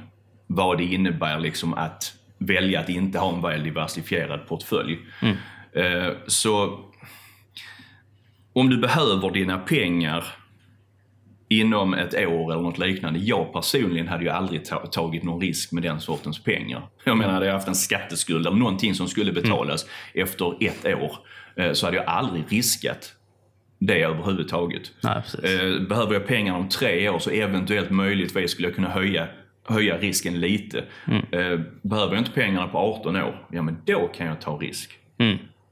[0.46, 4.98] vad det innebär liksom att välja att inte ha en väl diversifierad portfölj.
[5.72, 6.84] Eh, så
[8.52, 10.24] om du behöver dina pengar
[11.48, 13.18] inom ett år eller något liknande.
[13.18, 16.82] Jag personligen hade ju aldrig ta- tagit någon risk med den sortens pengar.
[17.04, 21.12] Jag menar, hade jag haft en skatteskuld eller någonting som skulle betalas efter ett år
[21.56, 23.14] eh, så hade jag aldrig riskat
[23.78, 24.82] det överhuvudtaget.
[25.02, 25.22] Nej.
[25.42, 29.26] Eh, Behöver jag pengarna om tre år så eventuellt möjligtvis skulle jag kunna höja,
[29.68, 30.84] höja risken lite.
[31.32, 34.98] Eh, Behöver jag inte pengarna på 18 år, ja men då kan jag ta risk.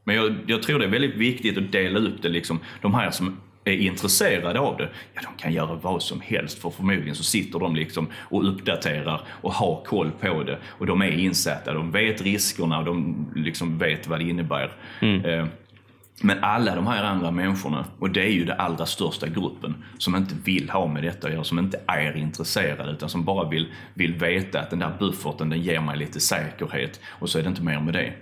[0.04, 2.28] Men jag, jag tror det är väldigt viktigt att dela upp det.
[2.28, 6.58] Liksom, de här som är intresserade av det, ja de kan göra vad som helst
[6.58, 10.58] för förmodligen så sitter de liksom och uppdaterar och har koll på det.
[10.66, 14.72] Och de är insatta, de vet riskerna och de liksom vet vad det innebär.
[15.24, 15.46] Eh,
[16.22, 20.16] men alla de här andra människorna, och det är ju den allra största gruppen, som
[20.16, 23.66] inte vill ha med detta att göra, som inte är intresserade utan som bara vill,
[23.94, 27.48] vill veta att den där bufferten den ger mig lite säkerhet och så är det
[27.48, 28.12] inte mer med det.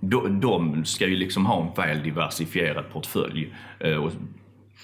[0.00, 3.54] De, de ska ju liksom ha en väl diversifierad portfölj.
[3.80, 4.12] Eh, Och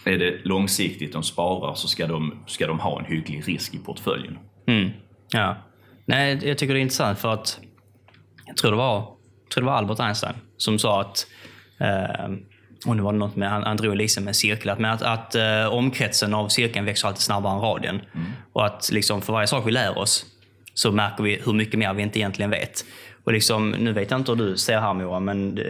[0.04, 3.78] är det långsiktigt de sparar så ska de, ska de ha en hygglig risk i
[3.78, 4.38] portföljen.
[4.66, 4.90] Mm.
[5.32, 5.56] Ja.
[6.04, 7.60] Nej, jag tycker det är intressant för att
[8.46, 9.00] jag tror det var,
[9.54, 11.26] tror det var Albert Einstein som sa att
[11.80, 12.30] eh,
[12.86, 15.34] och nu var det något med, han, han drog liksom med cirklar, men att, att
[15.34, 18.00] eh, omkretsen av cirkeln växer alltid snabbare än radien.
[18.52, 20.26] Och att liksom för varje sak vi lär oss
[20.74, 22.84] så märker vi hur mycket mer vi inte egentligen vet.
[23.24, 25.64] Och liksom, nu vet jag inte hur du ser här Moa, men eh,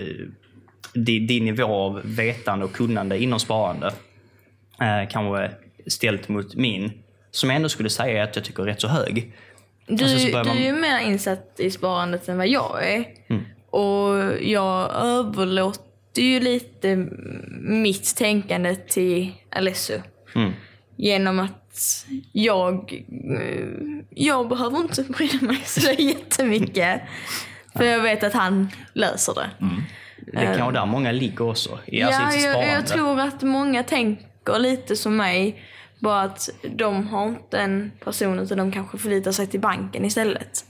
[0.95, 3.93] din, din nivå av vetande och kunnande inom sparande
[4.81, 5.51] eh, kanske
[5.87, 6.93] ställt mot min,
[7.31, 9.33] som jag ändå skulle säga att jag tycker är rätt så hög.
[9.89, 12.89] Du, sen så börjar du man- är ju mer insatt i sparandet än vad jag
[12.95, 13.05] är.
[13.71, 16.97] Och jag överlåter ju lite
[17.61, 20.03] mitt tänkande till Alessio.
[20.97, 23.05] Genom att jag,
[24.11, 27.01] jag behöver inte bry mig så jättemycket.
[27.77, 29.51] För jag vet att han löser det.
[30.33, 33.43] Det är kanske där många ligger också, i alltså ja, sitt jag, jag tror att
[33.43, 34.25] många tänker
[34.59, 35.63] lite som mig.
[35.99, 40.65] Bara att de har inte en person utan de kanske förlitar sig till banken istället.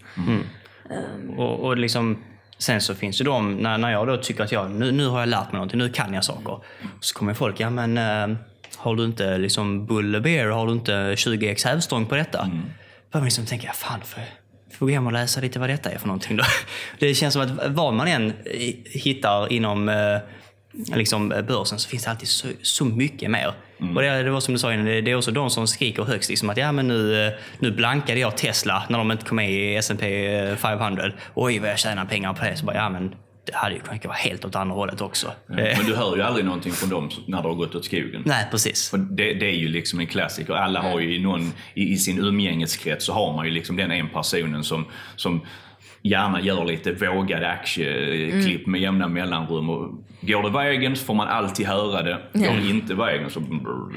[1.37, 2.24] Och, och liksom,
[2.59, 5.20] sen så finns det de, när, när jag då tycker att jag, nu, nu har
[5.20, 6.59] jag lärt mig någonting, nu kan jag saker.
[7.01, 8.39] Så kommer folk, ja men eh,
[8.77, 12.43] har du inte liksom Bull Bear, har du inte 20x hävstång på detta?
[12.43, 12.62] Mm.
[13.11, 14.01] Då liksom tänker jag, fan
[14.68, 16.45] jag får gå hem och läsa lite vad detta är för någonting då.
[16.99, 18.33] Det känns som att vad man än
[18.85, 20.18] hittar inom eh,
[20.95, 23.55] liksom börsen så finns det alltid så, så mycket mer.
[23.95, 26.03] Och det, det var som du sa innan, det, det är också de som skriker
[26.03, 26.31] högst.
[26.31, 29.53] Liksom att ja, men nu, eh, nu blankade jag Tesla när de inte kom med
[29.53, 31.11] i S&P 500.
[31.35, 32.57] Oj vad jag tjänar pengar på det.
[32.57, 33.14] Så bara, ja, men
[33.47, 35.27] det hade ju kunnat gå helt åt andra hållet också.
[35.27, 38.22] Eh, Men du hör ju aldrig någonting från dem när det har gått åt skogen.
[38.24, 38.91] Nej, precis.
[38.91, 40.55] För det, det är ju liksom en klassiker.
[40.55, 44.09] Alla har ju någon, i, i sin umgängeskrets så har man ju liksom den en
[44.09, 44.85] personen som,
[45.16, 45.41] som
[46.03, 49.70] gärna gör lite vågade aktieklipp med jämna mellanrum.
[49.70, 52.18] Och går det vägen så får man alltid höra det.
[52.32, 53.41] Går det inte vägen så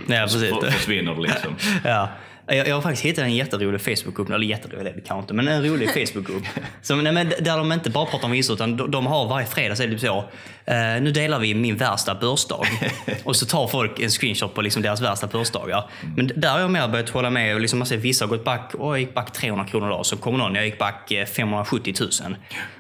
[0.07, 0.27] Ja,
[0.71, 1.55] försvinner det liksom.
[1.83, 2.09] Ja.
[2.51, 5.63] Jag, jag har faktiskt hittat en jätterolig Facebookgrupp, eller jätterolig det kanske inte, men en
[5.65, 6.43] rolig Facebookgrupp.
[6.81, 9.47] Som, nej, men där de inte bara pratar om vinster, utan de, de har varje
[9.47, 10.17] fredag så är det typ så.
[10.65, 12.65] Eh, nu delar vi min värsta börsdag.
[13.23, 15.89] och så tar folk en screenshot på liksom deras värsta börsdagar.
[16.15, 17.55] Men där har jag mer börjat hålla med.
[17.55, 20.05] och Liksom, man ser, vissa har gått back, åh, jag gick back 300 kronor idag.
[20.05, 22.35] Så kommer någon, jag gick back eh, 570 000.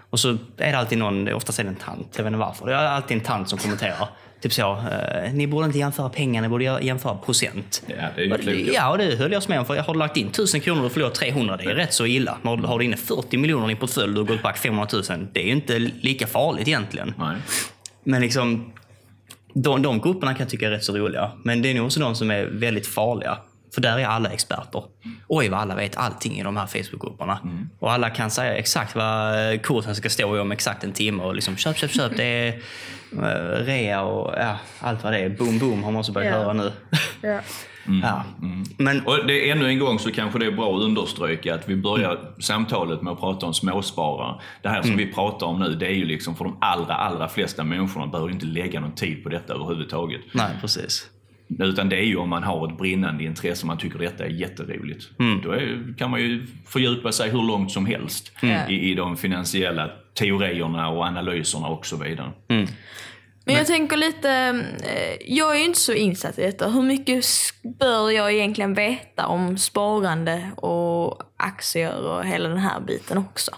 [0.09, 2.65] Och så är det alltid någon, oftast är det en tant, jag vet inte varför.
[2.65, 4.09] Det är alltid en tant som kommenterar.
[4.41, 7.83] Typ så, eh, ni borde inte jämföra pengar, ni borde jämföra procent.
[7.87, 8.73] Ja, det är ju klokt.
[8.73, 9.65] Ja, och det höll jag med om.
[9.65, 11.57] För jag har lagt in 1000 kronor och förlorat 300.
[11.57, 12.37] Det är rätt så illa.
[12.41, 14.87] Men har- har du inne 40 miljoner i en portfölj och du gått back 500
[14.93, 15.27] 000.
[15.33, 17.13] Det är ju inte lika farligt egentligen.
[17.17, 17.35] Nej.
[18.03, 18.73] Men liksom,
[19.53, 21.31] de, de grupperna kan jag tycka är rätt så roliga.
[21.43, 23.37] Men det är nog också de som är väldigt farliga.
[23.79, 24.83] För där är alla experter.
[25.27, 27.39] Oj vad alla vet allting i de här Facebookgrupperna.
[27.79, 31.23] Och alla kan säga exakt vad kursen ska stå i om exakt en timme.
[31.23, 32.17] Och liksom köp, köp, köp.
[32.17, 32.47] Det är
[33.11, 35.29] eh, rea och ja, allt vad det är.
[35.29, 36.39] Boom, boom har man också börjat Ja.
[36.39, 36.71] höra nu.
[37.21, 37.39] Ja.
[38.03, 38.23] Ja.
[38.77, 41.75] Men Och det, ännu en gång så kanske det är bra att understryka att vi
[41.75, 44.41] börjar samtalet med att prata om småsparare.
[44.61, 47.27] Det här som vi pratar om nu, det är ju liksom för de allra, allra
[47.29, 50.21] flesta människorna behöver inte lägga någon tid på detta överhuvudtaget.
[50.31, 51.07] nej, precis.
[51.59, 54.29] Utan det är ju om man har ett brinnande intresse och man tycker detta är
[54.29, 55.09] jätteroligt.
[55.43, 58.69] Då är, kan man ju fördjupa sig hur långt som helst Mm.
[58.71, 62.31] i, i de finansiella teorierna och analyserna och så vidare.
[63.45, 64.31] Men jag tänker lite,
[64.83, 66.69] eh, jag är ju inte så insatt i detta.
[66.69, 67.25] Hur mycket
[67.79, 73.51] bör jag egentligen veta om sparande och aktier och hela den här biten också?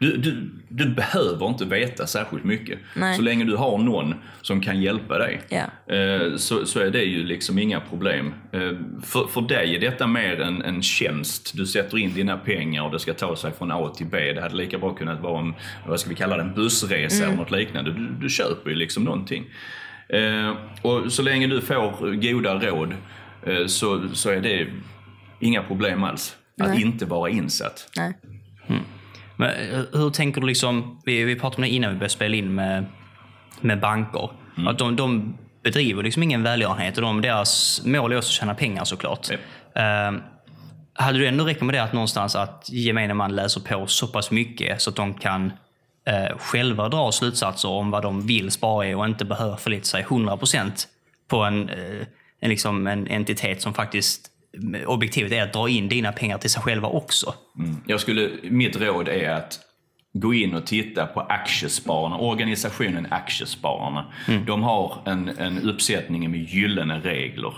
[0.00, 2.78] Du, du, du behöver inte veta särskilt mycket.
[2.96, 3.16] Nej.
[3.16, 5.40] Så länge du har någon som kan hjälpa dig
[5.86, 8.34] eh, så, så är det ju liksom inga problem.
[8.52, 8.60] Eh,
[9.02, 11.56] För, för dig är detta mer en, en tjänst.
[11.56, 14.32] Du sätter in dina pengar och det ska ta sig från A till B.
[14.32, 15.54] Det hade lika bra kunnat vara en,
[15.88, 17.92] vad ska vi kalla det, en bussresa eller något liknande.
[17.92, 19.44] Du, du köper ju liksom någonting.
[20.08, 22.94] Eh, Och så länge du får goda råd
[23.46, 24.66] eh, så, så är det
[25.40, 26.36] inga problem alls.
[26.62, 26.82] Att Nej.
[26.82, 27.90] inte vara insatt.
[27.96, 28.12] Nej.
[29.40, 32.36] Men eh, hur tänker du liksom, vi, vi pratade om det innan vi började spela
[32.36, 32.84] in med,
[33.60, 34.30] med banker.
[34.66, 38.54] Att de, de bedriver liksom ingen välgörenhet och de, deras mål är också att tjäna
[38.54, 39.30] pengar såklart.
[39.30, 39.40] Japp.
[39.74, 40.20] Eh,
[40.94, 44.96] hade du ändå rekommenderat någonstans att gemene man läser på så pass mycket så att
[44.96, 45.52] de kan
[46.06, 50.04] eh, själva dra slutsatser om vad de vill spara i och inte behöva förlita sig
[50.04, 50.86] 100%
[51.28, 52.06] på en, eh,
[52.40, 54.29] en, liksom en entitet som faktiskt
[54.86, 57.34] objektivet är att dra in dina pengar till sig själva också.
[57.86, 59.60] Jag skulle, mitt råd är att
[60.12, 64.12] gå in och titta på Aktiespararna, organisationen Aktiespararna.
[64.46, 67.54] De har en, en uppsättning med gyllene regler.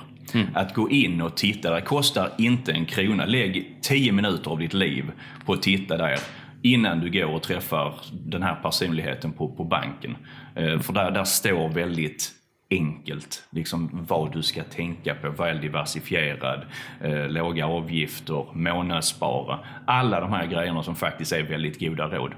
[0.54, 3.26] Att gå in och titta, det kostar inte en krona.
[3.26, 5.10] Lägg 10 minuter av ditt liv
[5.46, 6.18] på att titta där
[6.62, 10.16] innan du går och träffar den här personligheten på, på banken.
[10.56, 12.30] Eh, För där, där står väldigt
[12.72, 15.30] enkelt liksom vad du ska tänka på.
[15.30, 16.64] Väl diversifierad,
[17.00, 19.58] eh, låga avgifter, månadsspara.
[19.86, 22.34] Alla de här grejerna som faktiskt är väldigt goda råd.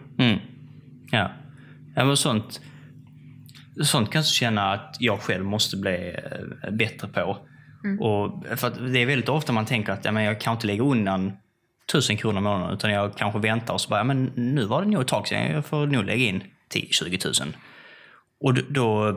[1.11, 1.31] Ja.
[1.97, 2.61] ja men sånt,
[3.83, 6.17] sånt kan jag känna att jag själv måste bli
[6.65, 7.39] eh, bättre på.
[8.01, 10.67] Och för att det är väldigt ofta man tänker att ja, men jag kan inte
[10.67, 11.33] lägga undan
[11.93, 14.83] tusen kronor i månaden utan jag kanske väntar och så bara, ja, men nu var
[14.83, 17.57] det nog ett tag sedan, jag får nog lägga in 10-20 000.
[18.41, 19.17] Och då,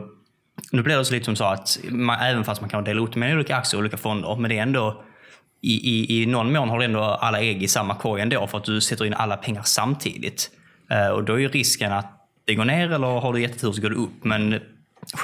[0.72, 3.14] då blir det så lite som så att man, även fast man kan dela ut
[3.14, 5.04] med olika aktier och olika fonder, men det är ändå
[5.60, 8.58] i, i, i någon mån har du ändå alla ägg i samma korg ändå för
[8.58, 10.50] att du sätter in alla pengar samtidigt.
[10.90, 13.82] Eh, och då är ju risken att det går ner eller har du jättetur så
[13.82, 14.24] går det upp.
[14.24, 14.60] Men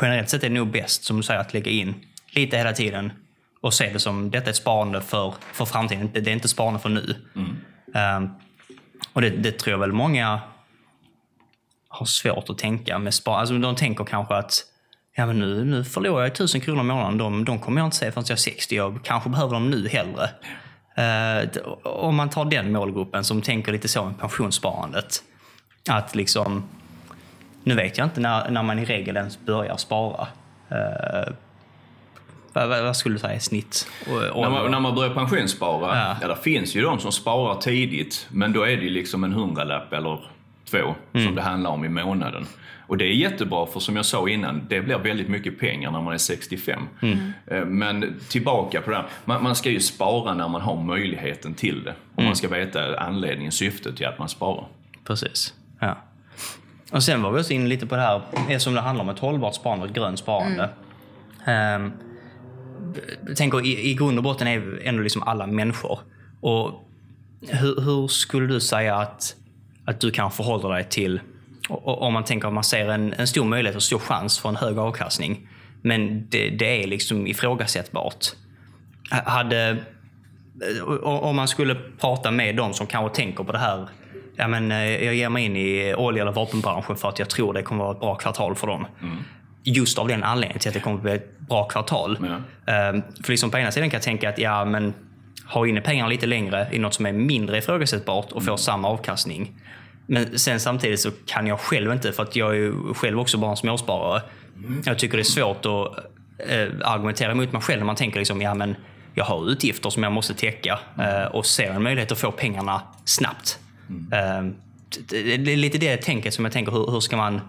[0.01, 1.95] generellt sett är det nog bäst, som du säger, att lägga in
[2.31, 3.13] lite hela tiden
[3.61, 6.11] och se det som detta är ett sparande för, för framtiden.
[6.13, 7.17] Det det är inte sparande för nu.
[7.95, 8.25] Eh,
[9.13, 10.41] och det, det tror jag väl många
[11.89, 13.39] har svårt att tänka med spar.
[13.39, 14.65] Alltså de tänker kanske att
[15.15, 17.19] ja, men nu, nu förlorar jag tusen kronor i månaden.
[17.19, 18.75] De, de kommer jag inte se förrän jag är 60.
[18.77, 20.31] Jag kanske behöver dem nu hellre.
[21.55, 25.23] D- om man tar den målgruppen som tänker lite så med pensionssparandet.
[25.89, 26.65] Att liksom,
[27.65, 30.27] nu vet jag inte när, när man i regel ens börjar spara.
[30.71, 31.33] Eh,
[32.53, 33.89] vad, vad, skulle du säga är snitt?
[34.35, 36.17] Och, När man, när man börjar pensionsspara, Ja.
[36.23, 36.29] ja.
[36.29, 39.93] det finns ju de som sparar tidigt, men då är det ju liksom en hundralapp
[39.93, 40.21] eller
[40.71, 42.47] två som det handlar om i månaden.
[42.87, 46.01] Och det är jättebra för som jag sa innan, det blir väldigt mycket pengar när
[46.01, 46.83] man är 65.
[47.47, 51.55] Eh, Men tillbaka på det här, man, man ska ju spara när man har möjligheten
[51.55, 51.95] till det.
[52.15, 54.67] Och man ska veta anledningen, syftet till att man sparar.
[55.05, 55.55] Precis.
[55.81, 55.97] Ja.
[56.93, 59.19] Och sen var vi också inne lite på det här, eftersom det handlar om ett
[59.19, 60.69] hållbart sparande och ett grönt sparande.
[61.47, 61.93] Ehm,
[63.27, 65.99] jag tänker, i, i grund och botten är vi ändå liksom alla människor.
[66.41, 66.89] Och
[67.49, 69.37] hur, hur skulle du säga att,
[69.85, 71.21] att du kan förhålla dig till,
[71.69, 74.57] om man tänker att man ser en, en stor möjlighet och stor chans för en
[74.57, 75.49] hög avkastning,
[75.83, 78.27] men det, det är liksom ifrågasättbart.
[79.11, 79.77] Hade,
[80.87, 83.89] o- om man skulle prata med de som kanske tänker på det här.
[84.37, 87.53] Ja, men, eh, jag ger mig in i olja eller vapenbranschen för att jag tror
[87.55, 88.87] det kommer vara ett bra kvartal för dem.
[89.67, 92.17] Just av den anledningen till att det kommer bli ett bra kvartal.
[92.67, 94.95] Eh, För liksom på ena sidan kan jag tänka att ja, men
[95.47, 99.53] ha inne pengarna lite längre i något som är mindre ifrågasättbart och få samma avkastning.
[100.07, 103.39] Men sen samtidigt så kan jag själv inte, för att jag är ju själv också
[103.39, 104.23] bara en småsparare.
[104.85, 105.99] Jag tycker det är svårt att
[106.49, 108.77] eh, argumentera emot mig själv när man tänker liksom, ja men
[109.15, 112.83] jag har utgifter som jag måste täcka eh, och ser en möjlighet att få pengarna
[113.05, 113.59] snabbt.
[114.13, 114.45] Eh,
[115.09, 117.41] det det är lite det tänket som jag tänker, hur, hur ska man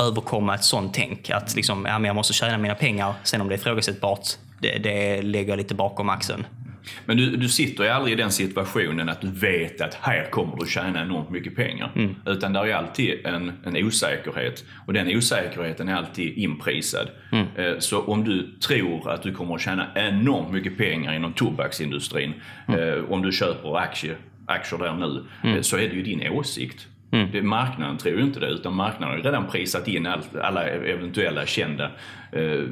[0.00, 1.30] överkomma ett sånt tänk?
[1.30, 4.28] Att liksom, ja, men jag måste tjäna mina pengar, sen om det är ifrågasättbart,
[4.60, 6.46] det, det lägger jag lite bakom axeln.
[7.06, 10.56] Men du, du sitter ju aldrig i den situationen att du vet att här kommer
[10.56, 11.92] du tjäna enormt mycket pengar.
[11.96, 12.14] Mm.
[12.26, 14.64] Utan där är alltid en, en osäkerhet.
[14.86, 17.08] Och den osäkerheten är alltid inprisad.
[17.32, 17.46] Mm.
[17.56, 22.32] Eh, Så om du tror att du kommer att tjäna enormt mycket pengar inom tobaksindustrin,
[22.68, 22.80] Mm.
[22.98, 24.16] eh, om du köper aktier,
[24.46, 25.24] aktier där nu,
[25.56, 26.86] eh, så är det ju din åsikt.
[27.12, 27.30] Mm.
[27.32, 30.64] Det, marknaden tror ju inte det, utan marknaden har ju redan prisat in allt, alla
[30.68, 31.90] eventuella kända
[32.32, 32.62] eh,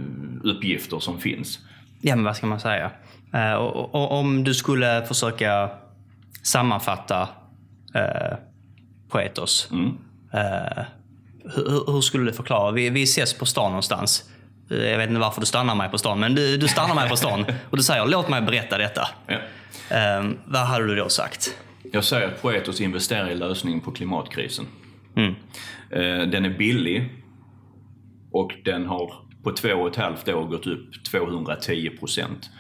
[0.43, 1.59] uppgifter som finns.
[2.01, 2.91] Ja, men vad ska man säga?
[3.35, 5.71] Eh, och, och, om du skulle försöka
[6.43, 7.29] sammanfatta
[7.97, 8.37] uh,
[9.09, 9.69] Poetos.
[10.33, 10.85] Eh,
[11.55, 12.71] hur, hur skulle du förklara?
[12.71, 14.31] Vi, vi ses på stan någonstans.
[14.71, 17.09] Eh, Jag vet inte varför du stannar mig på stan, men du, du stannar mig
[17.09, 19.09] på stan och du säger låt mig berätta detta.
[19.27, 19.39] Ja.
[19.97, 21.59] Eh, vad hade du då sagt?
[21.93, 24.67] Jag säger att Poetos investerar i lösningen på klimatkrisen.
[25.17, 25.35] Mm.
[25.91, 27.13] Eh, Den är billig
[28.33, 29.13] och den har
[29.45, 32.51] på två och ett halvt år gått upp 210 procent.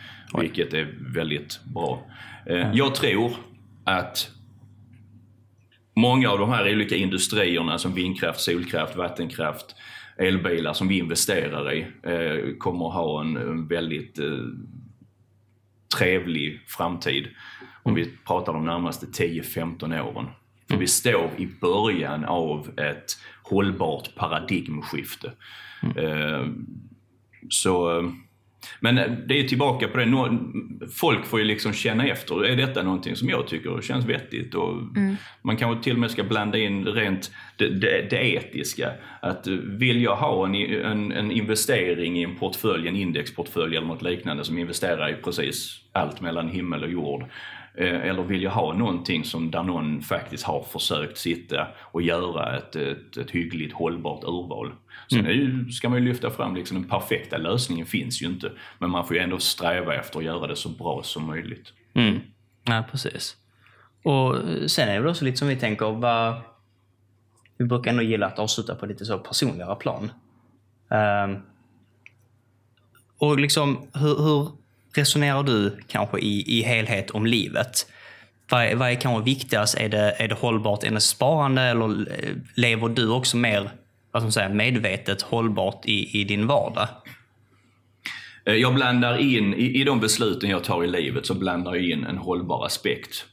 [0.40, 2.06] Vilket är väldigt bra.
[2.46, 3.32] Eh, Jag tror
[3.84, 4.30] att
[5.96, 9.74] många av de här olika industrierna som vindkraft, solkraft, vattenkraft,
[10.16, 14.38] elbilar som vi investerar i eh, kommer att ha en, väldigt eh,
[15.98, 17.28] trevlig framtid
[17.82, 20.26] om vi pratar de närmaste 10-15 åren.
[20.70, 23.04] För vi står i början av ett
[23.42, 25.32] hållbart paradigmskifte.
[25.96, 26.46] Eh,
[27.48, 28.02] Så,
[28.80, 28.94] men
[29.28, 30.38] det är tillbaka på det.
[30.92, 32.44] Folk får ju liksom känna efter.
[32.44, 34.54] Är detta någonting som jag tycker känns vettigt?
[34.54, 34.74] Och
[35.42, 38.92] Man kanske till och med ska blanda in rent det, det, det etiska.
[39.20, 43.86] Att eh, vill jag ha en, en, en investering i en portfölj, en indexportfölj eller
[43.86, 47.24] något liknande som investerar i precis allt mellan himmel och jord.
[47.74, 52.56] Eh, Eller vill jag ha någonting som där någon faktiskt har försökt sitta och göra
[52.56, 54.72] ett, ett, ett hyggligt hållbart urval.
[55.10, 58.52] Sen ju, ska man ju lyfta fram liksom den perfekta lösningen finns ju inte.
[58.78, 61.72] Men man får ju ändå sträva efter att göra det så bra som möjligt.
[61.94, 62.20] Mm.
[62.64, 63.36] Ja, precis.
[64.04, 66.34] Och sen är det väl också lite som vi tänker, vad...
[67.58, 70.10] vi brukar ändå gilla att avsluta på lite så personligare plan.
[70.90, 71.36] Ehm,
[73.18, 74.48] och liksom, hur, hur
[74.94, 77.86] resonerar du kanske i, i helhet om livet?
[78.50, 79.78] Vad är, vad är kanske viktigast?
[79.78, 81.88] Är det, är det hållbart endast sparande eller
[82.24, 83.70] eh, lever du också mer
[84.10, 86.88] vad man säga, medvetet hållbart i, i din vardag?
[88.44, 91.84] Eh, Jag blandar in, i, i de besluten jag tar i livet så blandar jag
[91.84, 93.24] in en hållbar aspekt.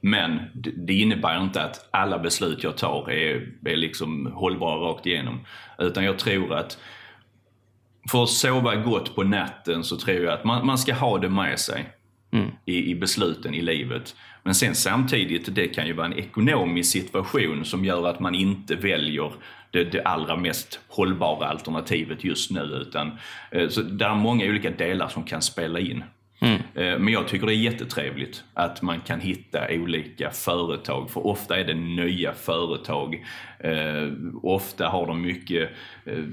[0.00, 5.06] Men det, det innebär inte att alla beslut jag tar är, är liksom hållbara rakt
[5.06, 5.40] igenom.
[5.78, 6.78] Utan jag tror att
[8.10, 11.28] för att sova gott på natten så tror jag att man, man ska ha det
[11.28, 11.84] med sig
[12.64, 14.16] i, i besluten i livet.
[14.42, 18.74] Men sen samtidigt, det kan ju vara en ekonomisk situation som gör att man inte
[18.74, 19.32] väljer
[19.70, 22.60] det, det allra mest hållbara alternativet just nu.
[22.60, 23.10] Utan,
[23.50, 26.04] eh, så det är många olika delar som kan spela in.
[26.74, 31.10] Eh, Men jag tycker det är jättetrevligt att man kan hitta olika företag.
[31.10, 33.24] För ofta är det nya företag.
[33.58, 35.70] Eh, Ofta har de mycket
[36.04, 36.24] eh,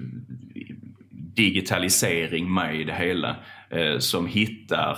[1.35, 3.35] digitalisering med i det hela.
[3.69, 4.97] eh, Som hittar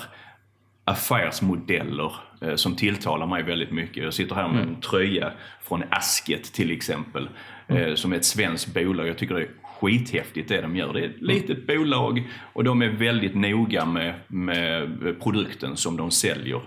[0.86, 2.12] affärsmodeller
[2.42, 4.04] eh, som tilltalar mig väldigt mycket.
[4.04, 5.32] Jag sitter här med en tröja
[5.62, 7.30] från Asket till exempel.
[7.68, 9.08] eh, Som är ett svenskt bolag.
[9.08, 10.94] Jag tycker det är skithäftigt det de gör.
[10.94, 14.90] Det är ett litet bolag och de är väldigt noga med, med
[15.24, 16.62] produkten som de säljer.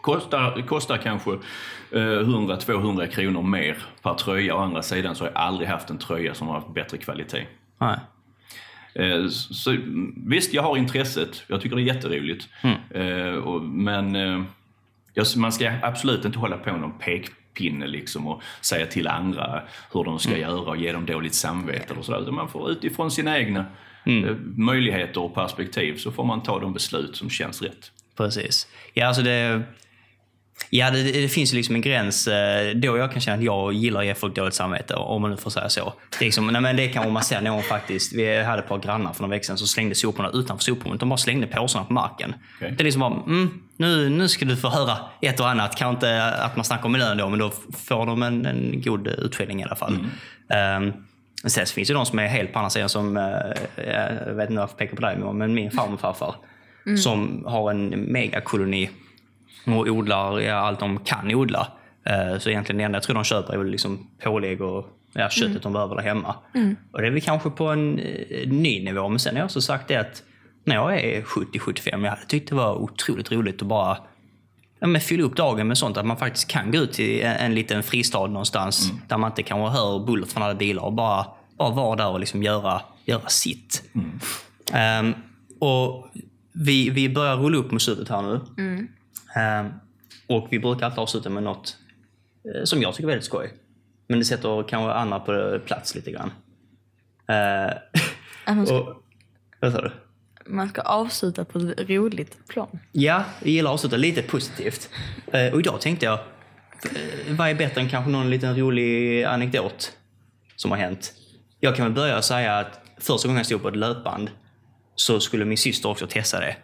[0.00, 1.30] Kostar, kostar kanske
[1.92, 4.54] eh, 100-200 kronor mer per tröja.
[4.54, 7.46] Å andra sidan så har jag aldrig haft en tröja som har haft bättre kvalitet.
[7.80, 7.98] Nej.
[8.98, 11.42] Eh, Så, mm, visst, jag har intresset.
[11.46, 12.48] Jag tycker det är jätteroligt.
[12.90, 14.42] Eh, och, men eh,
[15.36, 20.04] man ska absolut inte hålla på med någon pekpinne liksom och säga till andra hur
[20.04, 22.32] de ska göra och ge dem dåligt samvete eller sådär.
[22.32, 23.60] Man får utifrån sina egna
[24.06, 27.90] eh, möjligheter och perspektiv så får man ta de beslut som känns rätt.
[28.16, 28.68] Precis.
[28.94, 29.62] Ja, alltså det,
[30.70, 33.72] ja, det, det finns ju liksom en gräns eh, då jag kan känna att jag
[33.72, 35.92] gillar att ge folk dåligt samvete, om man nu får säga så.
[36.10, 38.78] Det, är liksom, nej, men det kan man ser någon faktiskt, vi hade ett par
[38.78, 41.00] grannar för några veckor sedan som slängde soporna utanför soprummet.
[41.00, 42.34] De bara slängde påsarna på marken.
[42.56, 42.74] Okej.
[42.76, 45.76] Det är liksom bara, mm, nu, nu ska du få höra ett och annat.
[45.76, 47.52] Kanske inte att man snackar om miljön då, men då
[47.86, 49.98] får de en, en god utskillning i alla fall.
[50.78, 50.92] Um,
[51.44, 53.22] sen finns det de som är helt på andra sidan som, eh,
[54.26, 56.34] jag vet inte varför jag pekar på dig, men min farmor och farfar.
[57.02, 58.90] Som har en megakoloni
[59.66, 61.68] och odlar ja, allt de kan odla.
[62.06, 65.28] Eh, Så egentligen det enda jag tror de köper är väl liksom pålägg och ja,
[65.30, 66.34] köttet de behöver där hemma.
[66.92, 69.08] Och det är väl kanske på en eh, ny nivå.
[69.08, 70.22] Men sen har jag också sagt det att
[70.64, 73.98] när jag är 70-75, jag hade tyckt det var otroligt roligt att bara
[74.80, 75.96] ja, men fylla upp dagen med sånt.
[75.96, 79.42] Att man faktiskt kan gå ut till en, en liten fristad någonstans där man inte
[79.42, 81.26] kanske hör bullret från alla bilar och bara,
[81.58, 83.82] bara vara där och liksom göra, göra sitt.
[84.72, 85.14] Ehm,
[85.60, 86.08] och
[86.52, 88.34] vi, vi börjar rulla upp mot slutet här nu.
[88.34, 88.84] Eh,
[90.26, 91.76] och vi brukar alltid avsluta med något
[92.54, 93.52] eh, som jag tycker är väldigt skoj.
[94.08, 96.30] Men det sätter kanske Anna på plats lite grann.
[97.28, 99.02] Eh, man ska, och,
[99.60, 99.90] vad sa du?
[100.46, 102.78] man ska avsluta på ett roligt plan.
[102.92, 104.90] Ja, jag gillar att avsluta lite positivt.
[105.32, 109.92] Eh, och idag tänkte jag, eh, vad är bättre än kanske någon liten rolig anekdot
[110.56, 111.12] som har hänt?
[111.60, 114.30] Jag kan väl börja säga att första gången jag stod på ett löpband
[114.94, 116.56] så skulle min syster också testa det.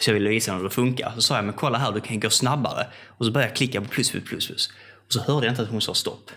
[0.00, 1.12] Så jag ville visa henne hur det funkar.
[1.14, 2.86] Så sa jag, men kolla här, du kan gå snabbare.
[3.06, 4.70] Och så började jag klicka på plus, plus, plus, plus.
[5.06, 6.30] Och så hörde jag inte att hon sa stopp.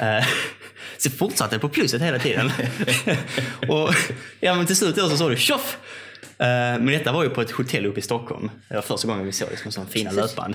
[0.00, 0.26] Eh,
[0.98, 2.50] så fortsatte jag på pluset hela tiden.
[3.68, 3.94] och
[4.40, 5.76] ja, men till slut så sa du tjoff!
[6.38, 8.50] Eh, Men detta var ju på ett hotell uppe i Stockholm.
[8.68, 10.54] Det var första gången vi såg liksom sådana fina löpband.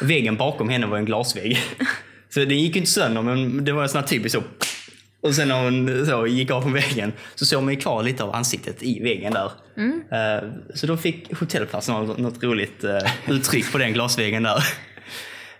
[0.00, 1.58] Väggen bakom henne var en glasvägg.
[2.28, 4.42] Så den gick inte sönder, men det var en sån här typisk så.
[5.22, 8.24] Och sen när hon så, gick av från väggen så såg man ju kvar lite
[8.24, 9.50] av ansiktet i väggen där.
[10.12, 10.42] Eh,
[10.74, 12.98] Så då fick hotellplatsen något, något roligt eh,
[13.28, 14.64] uttryck på den glasväggen där.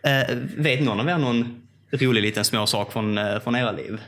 [0.02, 4.00] Eh, Vet någon av er någon rolig liten små sak från, från era liv?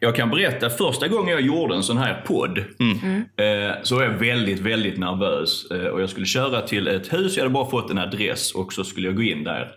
[0.00, 4.10] Jag kan berätta, första gången jag gjorde en sån här podd eh, så var jag
[4.10, 5.70] väldigt, väldigt nervös.
[5.70, 8.72] Eh, och jag skulle köra till ett hus, jag hade bara fått en adress och
[8.72, 9.70] så skulle jag gå in där.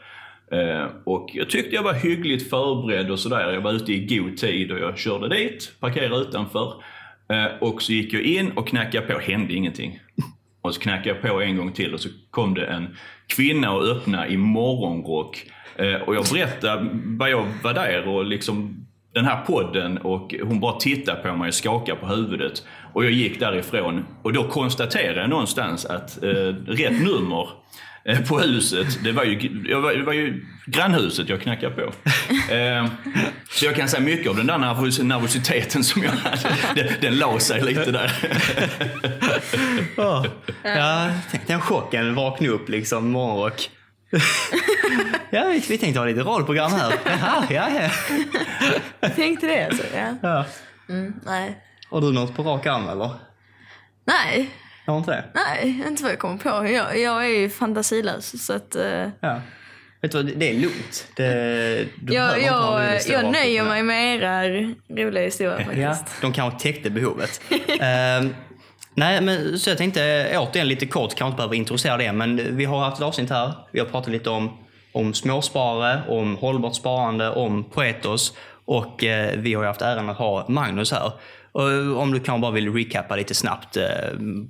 [0.51, 3.53] Eh, och jag tyckte jag var hyggligt förberedd och sådär.
[3.53, 6.73] Jag var ute i god tid och jag körde dit, parkerade utanför.
[7.29, 9.99] Eh, och så gick jag in och knackade på, hände ingenting.
[10.63, 12.97] Och så knackade jag på en gång till och så kom det en
[13.27, 15.45] kvinna och öppnade i morgonrock.
[15.75, 20.59] Eh, och jag berättade vad jag var där och liksom den här podden och hon
[20.59, 22.63] bara tittade på mig och skakade på huvudet.
[22.93, 26.29] Och jag gick därifrån och då konstaterade jag någonstans att eh,
[26.65, 27.49] rätt nummer
[28.27, 31.81] på huset, det var, ju, jag var, det var ju grannhuset jag knackade på.
[32.53, 32.87] Eh,
[33.49, 37.17] så jag kan säga mycket av den där nervos- nervositeten som jag hade, den, den
[37.17, 38.11] la sig lite där.
[39.97, 40.25] Ja,
[40.63, 43.69] ja tänk den chocken, vakna upp liksom, morgonrock.
[45.29, 46.93] ja, vi, vi tänkte ha lite rollprogram här.
[47.05, 47.89] Jaha, ja, ja.
[48.99, 49.83] Jag tänkte det alltså.
[49.95, 50.15] Ja.
[50.21, 50.45] ja.
[50.89, 51.57] Mm, nej.
[51.89, 53.11] Har du något på rak arm eller?
[54.07, 54.49] Nej,
[54.85, 55.23] Har inte det?
[55.33, 56.49] nej, inte vad jag kommer på.
[56.67, 58.75] Jag, jag är ju fantasilös så att...
[58.75, 59.41] eh, Ja.
[60.01, 61.07] Vet du vad, det- är lugnt.
[61.15, 64.43] Det, du jag jag, jag nöjer mig med era
[64.89, 66.21] roliga historier Ja, faktiskt.
[66.21, 67.41] de kanske täckte behovet.
[67.79, 68.35] Ehm,
[68.95, 72.65] nej, men så jag tänkte återigen lite kort, kanske inte behöver introducera det, men vi
[72.65, 73.53] har haft ett avsnitt här.
[73.71, 74.57] Vi har pratat lite om,
[74.93, 78.33] om småsparare, om hållbart sparande, om Poetos
[78.65, 81.11] och eh, vi har ju haft äran att ha Magnus här.
[81.51, 83.83] Och eh, om du kan bara vill recappa lite snabbt eh,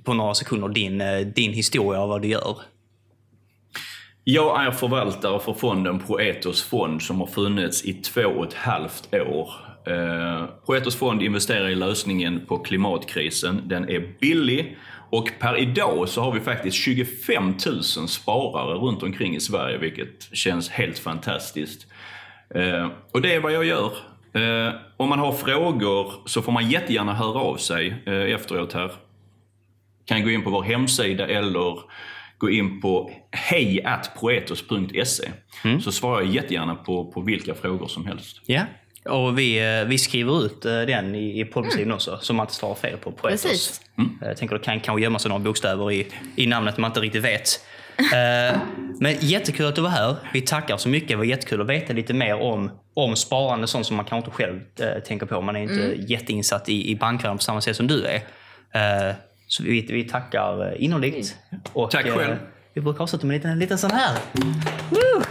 [0.04, 2.56] på några sekunder din, eh, din historia och vad du gör.
[4.24, 9.14] Jag är förvaltare för fonden Proetos fond som har funnits i två och ett halvt
[9.14, 9.50] år.
[9.86, 13.60] Eh, Proetos fond investerar i lösningen på klimatkrisen.
[13.64, 14.78] Den är billig
[15.10, 20.36] och per idag så har vi faktiskt 25 000 sparare runt omkring i Sverige vilket
[20.36, 21.86] känns helt fantastiskt.
[22.54, 23.92] Eh, och det är vad jag gör.
[24.34, 28.92] Eh, om man har frågor så får man jättegärna höra av sig eh, efteråt här
[30.04, 31.78] kan gå in på vår hemsida eller
[32.38, 35.30] gå in på hejatproetos.se
[35.80, 38.40] så svarar jag jättegärna på, på vilka frågor som helst.
[38.46, 38.62] Ja.
[39.04, 42.54] Och vi, eh, vi skriver ut eh, den i, i poddbeskrivningen också, så man inte
[42.54, 43.42] svarar fel på Poetos.
[43.42, 43.80] Precis.
[44.20, 46.06] Jag tänker det kan kanske gömma sig några bokstäver i,
[46.36, 47.66] i namnet man inte riktigt vet.
[47.98, 48.58] Eh,
[49.00, 50.16] Men jättekul att du var här.
[50.32, 51.08] Vi tackar så mycket.
[51.08, 54.42] Det var jättekul att veta lite mer om, om sparande, sånt som man kanske inte
[54.42, 54.60] själv
[54.96, 55.40] eh, tänker på.
[55.40, 58.14] Man är inte jätteinsatt i, i bankvärlden på samma sätt som du är.
[59.08, 59.14] Eh,
[59.46, 61.36] Så vi, vi tackar eh, innerligt.
[61.72, 62.30] Och, Tack själv.
[62.30, 62.36] eh,
[62.74, 64.16] Vi brukar avsluta med en liten, liten sån här.
[64.90, 65.22] Woo!